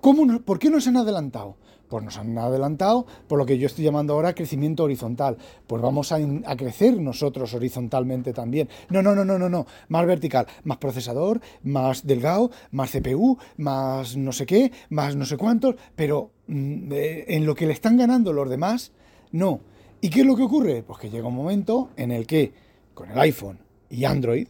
¿cómo 0.00 0.40
¿por 0.40 0.58
qué 0.58 0.68
no 0.68 0.80
se 0.80 0.90
han 0.90 0.98
adelantado? 0.98 1.56
Pues 1.92 2.02
nos 2.02 2.16
han 2.16 2.38
adelantado 2.38 3.04
por 3.28 3.38
lo 3.38 3.44
que 3.44 3.58
yo 3.58 3.66
estoy 3.66 3.84
llamando 3.84 4.14
ahora 4.14 4.34
crecimiento 4.34 4.84
horizontal. 4.84 5.36
Pues 5.66 5.82
vamos 5.82 6.10
a, 6.10 6.16
crecer 6.56 6.98
nosotros 6.98 7.52
horizontalmente 7.52 8.32
también. 8.32 8.66
No, 8.88 9.02
no, 9.02 9.14
no, 9.14 9.26
no, 9.26 9.38
no, 9.38 9.50
no. 9.50 9.66
Más 9.88 10.06
vertical, 10.06 10.46
más 10.64 10.78
procesador, 10.78 11.42
más 11.62 12.06
delgado, 12.06 12.50
más 12.70 12.92
CPU, 12.92 13.36
más 13.58 14.16
no 14.16 14.32
sé 14.32 14.46
qué, 14.46 14.72
más 14.88 15.16
no 15.16 15.26
sé 15.26 15.36
cuántos, 15.36 15.74
pero 15.94 16.30
mm, 16.46 16.92
en 16.94 17.44
lo 17.44 17.54
que 17.54 17.66
le 17.66 17.74
están 17.74 17.98
ganando 17.98 18.32
los 18.32 18.48
demás, 18.48 18.92
no. 19.30 19.60
¿Y 20.00 20.08
qué 20.08 20.20
es 20.20 20.26
lo 20.26 20.34
que 20.34 20.44
ocurre? 20.44 20.82
Pues 20.82 20.98
que 20.98 21.10
llega 21.10 21.28
un 21.28 21.36
momento 21.36 21.90
en 21.96 22.10
el 22.10 22.26
que 22.26 22.54
con 22.94 23.10
el 23.10 23.18
iPhone 23.18 23.58
y 23.90 24.06
Android, 24.06 24.48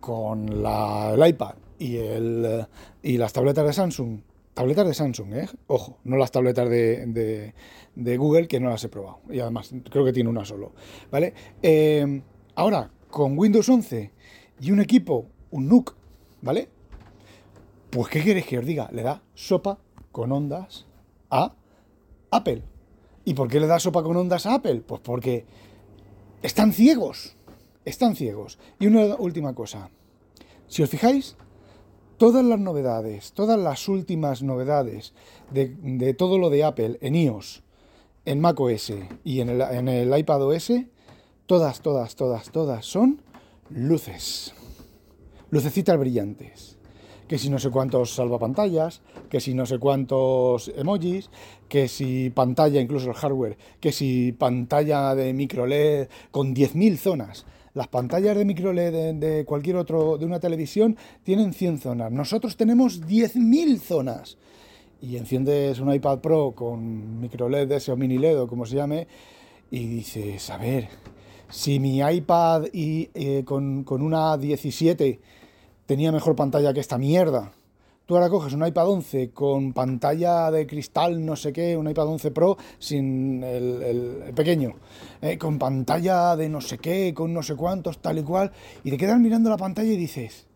con 0.00 0.48
el 0.48 1.28
iPad 1.28 1.54
y, 1.78 1.98
el, 1.98 2.66
y 3.00 3.16
las 3.16 3.32
tabletas 3.32 3.64
de 3.64 3.72
Samsung 3.72 4.18
Tabletas 4.54 4.86
de 4.86 4.94
Samsung, 4.94 5.34
¿eh? 5.34 5.48
Ojo, 5.66 5.98
no 6.04 6.16
las 6.16 6.30
tabletas 6.30 6.70
de, 6.70 7.52
Google, 7.96 8.46
que 8.46 8.60
no 8.60 8.70
las 8.70 8.84
he 8.84 8.88
probado. 8.88 9.18
Y 9.28 9.40
además, 9.40 9.74
creo 9.90 10.04
que 10.04 10.12
tiene 10.12 10.30
una 10.30 10.44
solo. 10.44 10.72
¿Vale? 11.10 11.34
Eh, 11.60 12.22
ahora, 12.54 12.90
con 13.10 13.36
Windows 13.36 13.68
11 13.68 14.12
y 14.60 14.70
un 14.70 14.80
equipo, 14.80 15.26
un 15.50 15.68
NUC, 15.68 15.96
¿vale? 16.42 16.68
Pues, 17.90 18.08
¿qué 18.08 18.22
quieres 18.22 18.46
que 18.46 18.58
os 18.58 18.64
diga? 18.64 18.88
Le 18.92 19.02
da 19.02 19.22
sopa 19.34 19.78
con 20.12 20.30
ondas 20.30 20.86
a 21.30 21.52
Apple. 22.30 22.62
¿Y 23.24 23.34
por 23.34 23.48
qué 23.48 23.58
le 23.58 23.66
da 23.66 23.80
sopa 23.80 24.04
con 24.04 24.16
ondas 24.16 24.46
a 24.46 24.54
Apple? 24.54 24.82
Pues 24.86 25.00
porque 25.00 25.46
están 26.42 26.72
ciegos. 26.72 27.36
Están 27.84 28.14
ciegos. 28.14 28.58
Y 28.78 28.86
una 28.86 29.16
última 29.16 29.54
cosa. 29.54 29.90
Si 30.68 30.82
os 30.82 30.90
fijáis, 30.90 31.36
todas 32.16 32.44
las 32.44 32.58
novedades, 32.58 33.32
todas 33.32 33.58
las 33.58 33.88
últimas 33.88 34.42
novedades 34.42 35.12
de, 35.50 36.14
todo 36.14 36.38
lo 36.38 36.50
de 36.50 36.64
Apple 36.64 36.98
en 37.00 37.14
iOS, 37.14 37.62
en 38.24 38.40
macOS 38.40 38.92
y 39.24 39.40
en 39.40 39.48
el, 39.48 39.60
en 39.60 39.88
el 39.88 40.16
iPadOS, 40.16 40.72
todas, 41.46 41.80
todas, 41.80 42.16
todas, 42.16 42.50
todas 42.50 42.86
son 42.86 43.20
luces. 43.70 44.54
Lucecitas 45.50 45.98
brillantes. 45.98 46.76
Que 47.28 47.38
si 47.38 47.48
no 47.48 47.58
sé 47.58 47.70
cuántos 47.70 48.14
salvapantallas, 48.14 49.00
que 49.30 49.40
si 49.40 49.54
no 49.54 49.64
sé 49.64 49.78
cuántos 49.78 50.68
emojis, 50.76 51.30
que 51.68 51.88
si 51.88 52.28
pantalla, 52.30 52.80
incluso 52.80 53.08
el 53.08 53.14
hardware, 53.14 53.56
que 53.80 53.92
si 53.92 54.32
pantalla 54.32 55.14
de 55.14 55.32
micro 55.32 55.66
LED 55.66 56.08
con 56.30 56.54
10.000 56.54 56.96
zonas. 56.98 57.46
Las 57.74 57.88
pantallas 57.88 58.36
de 58.36 58.44
micro 58.44 58.72
LED 58.72 59.14
de, 59.16 59.44
cualquier 59.44 59.76
otro, 59.76 60.16
de 60.16 60.24
una 60.24 60.38
televisión, 60.38 60.96
tienen 61.24 61.52
100 61.52 61.78
zonas. 61.78 62.12
Nosotros 62.12 62.56
tenemos 62.56 63.02
10.000 63.02 63.78
zonas. 63.78 64.38
Y 65.02 65.16
enciendes 65.16 65.80
un 65.80 65.92
iPad 65.92 66.20
Pro 66.20 66.52
con 66.52 67.20
micro 67.20 67.48
LED 67.48 67.72
ese 67.72 67.92
o 67.92 67.96
mini 67.96 68.16
LED 68.16 68.40
o 68.40 68.46
como 68.46 68.64
se 68.64 68.76
llame, 68.76 69.06
y 69.70 69.86
dices, 69.86 70.48
a 70.50 70.56
ver, 70.56 70.88
si 71.50 71.80
mi 71.80 71.98
iPad 71.98 72.66
y, 72.72 73.10
eh, 73.12 73.42
con, 73.44 73.82
con 73.82 74.02
una 74.02 74.36
17 74.36 75.20
tenía 75.84 76.12
mejor 76.12 76.36
pantalla 76.36 76.72
que 76.72 76.80
esta 76.80 76.96
mierda, 76.96 77.52
Tú 78.06 78.16
ahora 78.16 78.28
coges 78.28 78.52
un 78.52 78.66
iPad 78.66 78.86
11 78.86 79.30
con 79.30 79.72
pantalla 79.72 80.50
de 80.50 80.66
cristal, 80.66 81.24
no 81.24 81.36
sé 81.36 81.54
qué, 81.54 81.74
un 81.74 81.88
iPad 81.88 82.08
11 82.08 82.30
Pro 82.32 82.58
sin 82.78 83.42
el, 83.42 84.32
pequeño, 84.34 84.74
eh, 85.22 85.38
con 85.38 85.58
pantalla 85.58 86.36
de 86.36 86.50
no 86.50 86.60
sé 86.60 86.76
qué, 86.76 87.14
con 87.14 87.32
no 87.32 87.42
sé 87.42 87.56
cuántos, 87.56 88.00
tal 88.00 88.18
y 88.18 88.22
cual, 88.22 88.52
y 88.84 88.90
te 88.90 88.98
quedas 88.98 89.18
mirando 89.18 89.48
la 89.48 89.56
pantalla 89.56 89.90
y 89.90 89.96
dices, 89.96 90.46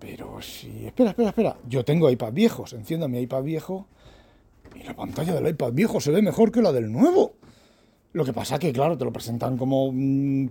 pero 0.00 0.42
si, 0.42 0.86
espera, 0.86 1.10
espera, 1.10 1.28
espera, 1.28 1.56
yo 1.68 1.84
tengo 1.84 2.10
iPad 2.10 2.32
viejos, 2.32 2.72
enciendo 2.72 3.08
mi 3.08 3.20
iPad 3.20 3.44
viejo 3.44 3.86
y 4.74 4.82
la 4.82 4.96
pantalla 4.96 5.32
del 5.32 5.46
iPad 5.46 5.72
viejo 5.74 6.00
se 6.00 6.10
ve 6.10 6.22
mejor 6.22 6.50
que 6.50 6.60
la 6.60 6.72
del 6.72 6.90
nuevo. 6.90 7.34
Lo 8.12 8.24
que 8.24 8.32
pasa 8.32 8.58
que, 8.58 8.72
claro, 8.72 8.98
te 8.98 9.04
lo 9.04 9.12
presentan 9.12 9.56
como 9.56 9.92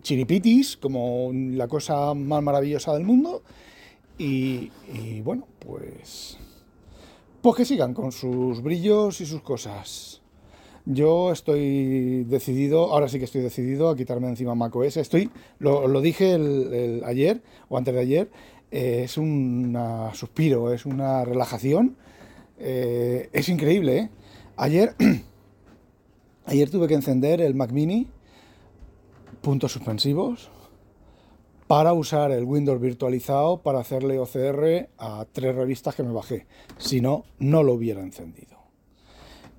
chiripitis, 0.02 0.78
como 0.78 1.32
la 1.34 1.68
cosa 1.68 2.14
más 2.14 2.42
maravillosa 2.42 2.94
del 2.94 3.04
mundo, 3.04 3.44
y, 4.18 5.22
bueno, 5.22 5.48
pues. 5.60 6.38
Pues 7.42 7.56
que 7.56 7.66
sigan 7.66 7.94
con 7.94 8.12
sus 8.12 8.62
brillos 8.62 9.20
y 9.22 9.26
sus 9.26 9.42
cosas. 9.42 10.22
Yo 10.86 11.32
estoy 11.32 12.24
decidido, 12.26 12.92
ahora 12.92 13.08
sí 13.08 13.18
que 13.18 13.26
estoy 13.26 13.42
decidido 13.42 13.90
a 13.90 13.96
quitarme 13.96 14.28
encima 14.28 14.56
macOS. 14.56 14.98
Estoy, 14.98 15.30
lo, 15.60 15.88
lo 15.88 16.02
dije 16.02 16.34
el, 16.34 17.02
ayer 17.06 17.42
o 17.70 17.78
antes 17.78 17.94
de 17.94 18.00
ayer, 18.00 18.32
eh, 18.72 19.04
es 19.04 19.18
un 19.18 19.78
suspiro, 20.14 20.74
es 20.74 20.86
una 20.86 21.26
relajación. 21.26 21.96
Eh, 22.60 23.30
es 23.34 23.50
increíble, 23.50 23.98
¿eh? 23.98 24.10
Ayer, 24.56 24.96
ayer 26.46 26.70
tuve 26.70 26.88
que 26.88 26.94
encender 26.94 27.42
el 27.42 27.56
Mac 27.56 27.72
Mini, 27.72 28.08
puntos 29.42 29.72
suspensivos, 29.72 30.50
para 31.74 31.94
usar 31.94 32.30
el 32.30 32.44
Windows 32.44 32.80
virtualizado 32.80 33.64
para 33.64 33.80
hacerle 33.80 34.20
OCR 34.20 34.90
a 35.00 35.26
tres 35.32 35.56
revistas 35.56 35.96
que 35.96 36.04
me 36.04 36.14
bajé. 36.14 36.46
Si 36.78 37.02
no, 37.02 37.24
no 37.40 37.64
lo 37.64 37.74
hubiera 37.74 38.02
encendido. 38.02 38.60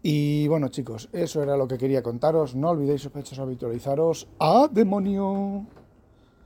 Y 0.01 0.47
bueno 0.47 0.69
chicos, 0.69 1.09
eso 1.13 1.43
era 1.43 1.57
lo 1.57 1.67
que 1.67 1.77
quería 1.77 2.05
contaros. 2.05 2.55
No 2.55 2.71
olvidéis 2.71 3.03
sospechosos 3.03 3.41
habitualizaros. 3.41 4.29
¡A 4.39 4.69
demonio! 4.71 5.67